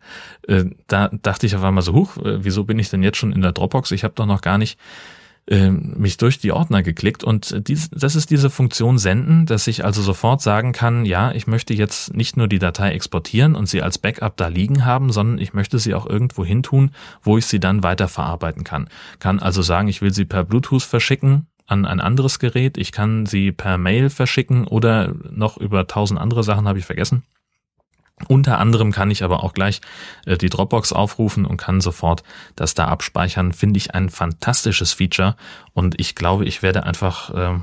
äh, 0.53 0.71
da 0.87 1.09
dachte 1.09 1.47
ich 1.47 1.57
auf 1.57 1.63
einmal 1.63 1.83
so, 1.83 1.95
huch, 1.95 2.19
äh, 2.19 2.45
wieso 2.45 2.65
bin 2.65 2.79
ich 2.79 2.91
denn 2.91 3.03
jetzt 3.03 3.17
schon 3.17 3.33
in 3.33 3.41
der 3.41 3.53
Dropbox? 3.53 3.91
Ich 3.93 4.05
habe 4.05 4.15
doch 4.15 4.27
noch 4.27 4.43
gar 4.43 4.59
nicht 4.59 4.79
mich 5.51 6.17
durch 6.17 6.39
die 6.39 6.53
Ordner 6.53 6.83
geklickt 6.83 7.23
und 7.23 7.69
dies, 7.69 7.91
das 7.91 8.17
ist 8.17 8.31
diese 8.31 8.49
Funktion 8.49 8.97
senden, 8.97 9.45
dass 9.45 9.67
ich 9.67 9.85
also 9.85 10.01
sofort 10.01 10.41
sagen 10.41 10.73
kann, 10.73 11.05
ja, 11.05 11.33
ich 11.33 11.47
möchte 11.47 11.75
jetzt 11.75 12.15
nicht 12.15 12.39
nur 12.39 12.49
die 12.49 12.59
Datei 12.59 12.93
exportieren 12.93 13.55
und 13.55 13.69
sie 13.69 13.83
als 13.83 13.99
Backup 13.99 14.39
da 14.39 14.49
liegen 14.49 14.87
haben, 14.87 15.13
sondern 15.13 15.39
ich 15.39 15.53
möchte 15.53 15.79
sie 15.79 15.95
auch 15.95 16.07
irgendwo 16.07 16.47
hin 16.47 16.63
tun, 16.63 16.93
wo 17.23 17.37
ich 17.37 17.45
sie 17.45 17.61
dann 17.61 17.83
weiter 17.83 18.09
verarbeiten 18.09 18.65
kann. 18.65 18.89
Kann 19.19 19.39
also 19.39 19.61
sagen, 19.61 19.89
ich 19.89 20.01
will 20.01 20.15
sie 20.15 20.25
per 20.25 20.45
Bluetooth 20.45 20.83
verschicken 20.83 21.47
an 21.67 21.85
ein 21.87 22.01
anderes 22.01 22.39
Gerät, 22.39 22.79
ich 22.79 22.93
kann 22.93 23.27
sie 23.27 23.53
per 23.53 23.79
Mail 23.79 24.11
verschicken 24.11 24.67
oder 24.67 25.15
noch 25.31 25.57
über 25.57 25.87
tausend 25.87 26.21
andere 26.21 26.43
Sachen 26.43 26.69
habe 26.69 26.79
ich 26.79 26.85
vergessen. 26.87 27.23
Unter 28.29 28.59
anderem 28.59 28.93
kann 28.93 29.11
ich 29.11 29.25
aber 29.25 29.43
auch 29.43 29.55
gleich 29.55 29.81
äh, 30.25 30.39
die 30.39 30.49
Dropbox 30.49 30.93
aufrufen 30.93 31.45
und 31.45 31.57
kann 31.57 31.81
sofort 31.81 32.23
das 32.55 32.75
da 32.75 32.87
abspeichern. 32.87 33.53
Finde 33.53 33.79
ich 33.79 33.95
ein 33.95 34.09
fantastisches 34.09 34.93
Feature 34.93 35.37
und 35.73 36.01
ich 36.01 36.15
glaube, 36.15 36.45
ich 36.45 36.63
werde 36.63 36.85
einfach, 36.85 37.35
äh, 37.35 37.59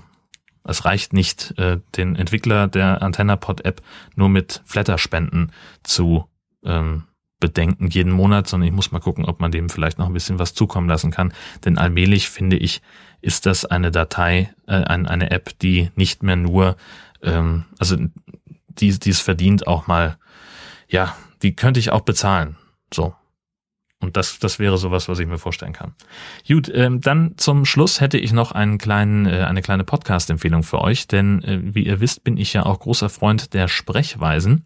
es 0.66 0.84
reicht 0.84 1.14
nicht, 1.14 1.58
äh, 1.58 1.80
den 1.96 2.16
Entwickler 2.16 2.68
der 2.68 3.02
AntennaPod-App 3.02 3.82
nur 4.16 4.30
mit 4.30 4.62
Flatter-Spenden 4.66 5.52
zu 5.84 6.26
ähm, 6.64 7.04
bedenken 7.40 7.88
jeden 7.88 8.12
Monat, 8.12 8.48
sondern 8.48 8.68
ich 8.68 8.74
muss 8.74 8.92
mal 8.92 9.00
gucken, 9.00 9.26
ob 9.26 9.40
man 9.40 9.52
dem 9.52 9.70
vielleicht 9.70 9.98
noch 10.00 10.08
ein 10.08 10.14
bisschen 10.14 10.38
was 10.38 10.54
zukommen 10.54 10.88
lassen 10.88 11.12
kann. 11.12 11.34
Denn 11.66 11.78
allmählich 11.78 12.30
finde 12.30 12.58
ich, 12.58 12.82
ist 13.22 13.46
das 13.46 13.66
eine 13.66 13.90
Datei, 13.90 14.54
äh, 14.68 14.84
eine 14.84 15.32
App, 15.32 15.58
die 15.60 15.92
nicht 15.96 16.24
mehr 16.24 16.36
nur, 16.36 16.76
ähm, 17.22 17.66
also 17.80 17.98
die, 18.68 19.00
die 19.00 19.10
es 19.10 19.22
verdient, 19.22 19.66
auch 19.66 19.88
mal 19.88 20.18
ja, 20.92 21.16
die 21.42 21.56
könnte 21.56 21.80
ich 21.80 21.92
auch 21.92 22.02
bezahlen. 22.02 22.58
So. 22.94 23.16
Und 24.02 24.18
das, 24.18 24.40
das 24.40 24.60
wäre 24.60 24.78
sowas, 24.78 25.08
was 25.08 25.20
ich 25.20 25.28
mir 25.28 25.38
vorstellen 25.38 25.74
kann. 25.74 25.94
Gut, 26.48 26.72
ähm, 26.74 27.02
dann 27.02 27.36
zum 27.38 27.66
Schluss 27.66 28.02
hätte 28.02 28.18
ich 28.18 28.34
noch 28.34 28.52
einen 28.52 28.78
kleinen, 28.78 29.26
äh, 29.26 29.44
eine 29.44 29.62
kleine 29.62 29.84
Podcast-Empfehlung 29.84 30.64
für 30.64 30.82
euch, 30.82 31.08
denn 31.08 31.44
äh, 31.44 31.60
wie 31.62 31.86
ihr 31.86 32.00
wisst, 32.00 32.24
bin 32.24 32.38
ich 32.38 32.54
ja 32.54 32.66
auch 32.66 32.80
großer 32.80 33.10
Freund 33.10 33.54
der 33.54 33.68
Sprechweisen. 33.68 34.66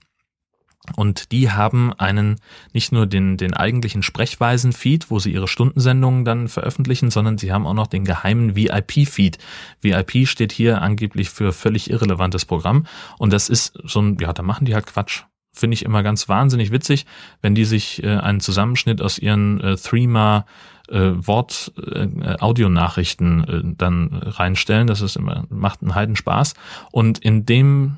Und 0.96 1.32
die 1.32 1.52
haben 1.52 1.94
einen, 1.94 2.38
nicht 2.72 2.92
nur 2.92 3.08
den, 3.08 3.38
den 3.38 3.54
eigentlichen 3.54 4.04
Sprechweisen-Feed, 4.04 5.10
wo 5.10 5.20
sie 5.20 5.34
ihre 5.34 5.48
Stundensendungen 5.48 6.26
dann 6.26 6.48
veröffentlichen, 6.48 7.12
sondern 7.12 7.38
sie 7.38 7.52
haben 7.52 7.66
auch 7.66 7.74
noch 7.74 7.88
den 7.88 8.06
geheimen 8.06 8.56
VIP-Feed. 8.56 9.40
VIP 9.82 10.28
steht 10.28 10.52
hier 10.52 10.82
angeblich 10.82 11.30
für 11.30 11.54
völlig 11.54 11.90
irrelevantes 11.90 12.46
Programm. 12.46 12.86
Und 13.18 13.34
das 13.34 13.50
ist 13.50 13.78
so 13.84 14.00
ein, 14.00 14.18
ja, 14.20 14.32
da 14.32 14.44
machen 14.44 14.66
die 14.66 14.76
halt 14.76 14.86
Quatsch 14.86 15.24
finde 15.56 15.76
ich 15.76 15.84
immer 15.84 16.04
ganz 16.04 16.30
wahnsinnig 16.30 16.72
witzig, 16.72 17.06
wenn 17.42 17.56
die 17.56 17.66
sich 17.66 18.04
äh, 18.04 18.18
einen 18.18 18.40
Zusammenschnitt 18.40 19.02
aus 19.02 19.18
ihren 19.18 19.60
äh, 19.62 19.76
Threema 19.76 20.46
äh, 20.90 21.12
Wort 21.16 21.74
äh, 21.82 22.38
Audionachrichten 22.40 23.44
äh, 23.44 23.76
dann 23.78 24.14
reinstellen. 24.14 24.88
Das 24.88 25.02
ist 25.02 25.16
immer 25.16 25.46
macht 25.50 25.82
einen 25.82 25.96
heiden 25.96 26.16
Spaß 26.16 26.54
und 26.92 27.18
in 27.20 27.46
dem 27.46 27.98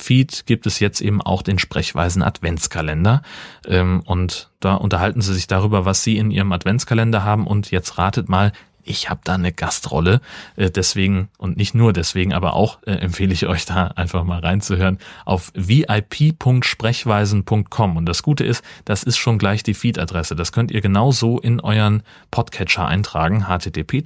Feed 0.00 0.46
gibt 0.46 0.66
es 0.66 0.80
jetzt 0.80 1.00
eben 1.00 1.20
auch 1.20 1.42
den 1.42 1.58
Sprechweisen 1.58 2.22
Adventskalender. 2.22 3.22
Ähm, 3.66 4.02
und 4.04 4.50
da 4.60 4.74
unterhalten 4.74 5.20
sie 5.20 5.34
sich 5.34 5.46
darüber, 5.46 5.84
was 5.84 6.02
sie 6.02 6.16
in 6.16 6.30
ihrem 6.30 6.52
Adventskalender 6.52 7.24
haben. 7.24 7.46
Und 7.46 7.70
jetzt 7.70 7.98
ratet 7.98 8.28
mal, 8.28 8.52
ich 8.90 9.08
habe 9.08 9.20
da 9.24 9.34
eine 9.34 9.52
Gastrolle. 9.52 10.20
Äh, 10.56 10.70
deswegen 10.70 11.28
und 11.38 11.56
nicht 11.56 11.74
nur 11.74 11.92
deswegen, 11.92 12.32
aber 12.32 12.54
auch 12.54 12.82
äh, 12.82 12.92
empfehle 12.92 13.32
ich 13.32 13.46
euch 13.46 13.64
da 13.64 13.86
einfach 13.88 14.24
mal 14.24 14.40
reinzuhören 14.40 14.98
auf 15.24 15.52
vip.sprechweisen.com. 15.54 17.96
Und 17.96 18.06
das 18.06 18.22
Gute 18.22 18.44
ist, 18.44 18.64
das 18.84 19.02
ist 19.02 19.16
schon 19.16 19.38
gleich 19.38 19.62
die 19.62 19.72
Feed-Adresse. 19.74 20.36
Das 20.36 20.52
könnt 20.52 20.70
ihr 20.70 20.80
genauso 20.80 21.38
in 21.38 21.60
euren 21.60 22.02
Podcatcher 22.30 22.86
eintragen. 22.86 23.46
http 23.46 24.02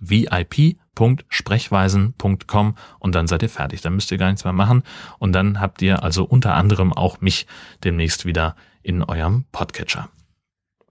vip.sprechweisen.com 0.00 2.74
und 2.98 3.14
dann 3.14 3.26
seid 3.26 3.42
ihr 3.42 3.48
fertig. 3.48 3.80
Dann 3.80 3.94
müsst 3.94 4.10
ihr 4.10 4.18
gar 4.18 4.28
nichts 4.28 4.44
mehr 4.44 4.52
machen. 4.52 4.82
Und 5.18 5.32
dann 5.32 5.58
habt 5.60 5.80
ihr 5.82 6.02
also 6.02 6.24
unter 6.24 6.54
anderem 6.54 6.92
auch 6.92 7.20
mich 7.20 7.46
demnächst 7.84 8.26
wieder 8.26 8.56
in 8.82 9.04
eurem 9.04 9.44
Podcatcher. 9.52 10.08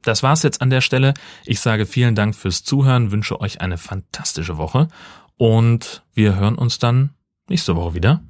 Das 0.07 0.23
war's 0.23 0.41
jetzt 0.41 0.61
an 0.61 0.69
der 0.69 0.79
Stelle. 0.79 1.13
Ich 1.43 1.59
sage 1.59 1.85
vielen 1.85 2.15
Dank 2.15 2.33
fürs 2.33 2.63
Zuhören, 2.63 3.11
wünsche 3.11 3.41
euch 3.41 3.59
eine 3.59 3.77
fantastische 3.77 4.57
Woche 4.57 4.87
und 5.35 6.01
wir 6.13 6.37
hören 6.37 6.55
uns 6.55 6.79
dann 6.79 7.09
nächste 7.49 7.75
Woche 7.75 7.93
wieder. 7.93 8.23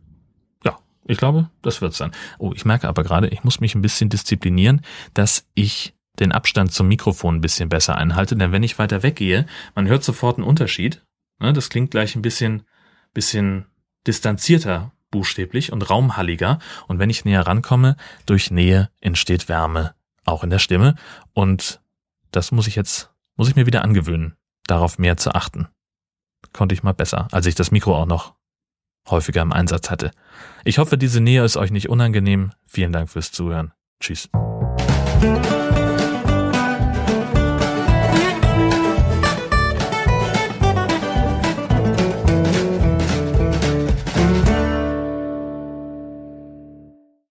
Ja, 0.64 0.80
ich 1.06 1.20
glaube, 1.20 1.52
das 1.62 1.80
wird's 1.80 2.00
dann. 2.00 2.14
Oh, 2.40 2.52
ich 2.56 2.66
merke 2.66 2.88
aber 2.88 3.04
gerade, 3.04 3.28
ich 3.28 3.44
muss 3.44 3.60
mich 3.60 3.76
ein 3.76 3.84
bisschen 3.84 4.10
disziplinieren, 4.10 4.82
dass 5.14 5.46
ich 5.54 5.94
den 6.18 6.32
Abstand 6.32 6.74
zum 6.74 6.88
Mikrofon 6.88 7.36
ein 7.36 7.42
bisschen 7.42 7.70
besser 7.70 7.96
einhalte, 7.96 8.36
denn 8.36 8.52
wenn 8.52 8.64
ich 8.64 8.80
weiter 8.80 9.04
weggehe, 9.04 9.46
man 9.76 9.88
hört 9.88 10.04
sofort 10.04 10.38
einen 10.38 10.48
Unterschied. 10.48 11.06
Ne, 11.40 11.54
das 11.54 11.70
klingt 11.70 11.92
gleich 11.92 12.16
ein 12.16 12.24
bisschen, 12.24 12.64
bisschen 13.14 13.68
distanzierter 14.08 14.94
buchstäblich 15.12 15.72
und 15.72 15.88
raumhalliger. 15.88 16.58
Und 16.88 16.98
wenn 16.98 17.12
ich 17.12 17.24
näher 17.24 17.46
rankomme, 17.46 17.98
durch 18.26 18.50
Nähe 18.50 18.90
entsteht 19.00 19.48
Wärme 19.48 19.94
auch 20.28 20.44
in 20.44 20.50
der 20.50 20.60
Stimme. 20.60 20.96
Und 21.34 21.82
das 22.32 22.52
muss 22.52 22.68
ich 22.68 22.76
jetzt, 22.76 23.12
muss 23.36 23.50
ich 23.50 23.56
mir 23.56 23.66
wieder 23.66 23.84
angewöhnen, 23.84 24.36
darauf 24.68 25.00
mehr 25.00 25.18
zu 25.18 25.34
achten. 25.34 25.68
Konnte 26.54 26.74
ich 26.74 26.84
mal 26.84 26.94
besser, 26.94 27.28
als 27.32 27.46
ich 27.46 27.56
das 27.56 27.72
Mikro 27.72 27.96
auch 27.96 28.06
noch 28.06 28.36
häufiger 29.10 29.42
im 29.42 29.54
Einsatz 29.54 29.90
hatte. 29.90 30.12
Ich 30.64 30.78
hoffe, 30.78 30.98
diese 30.98 31.22
Nähe 31.22 31.44
ist 31.44 31.58
euch 31.58 31.72
nicht 31.72 31.90
unangenehm. 31.90 32.52
Vielen 32.66 32.92
Dank 32.92 33.10
fürs 33.10 33.32
Zuhören. 33.32 33.74
Tschüss. 34.00 34.30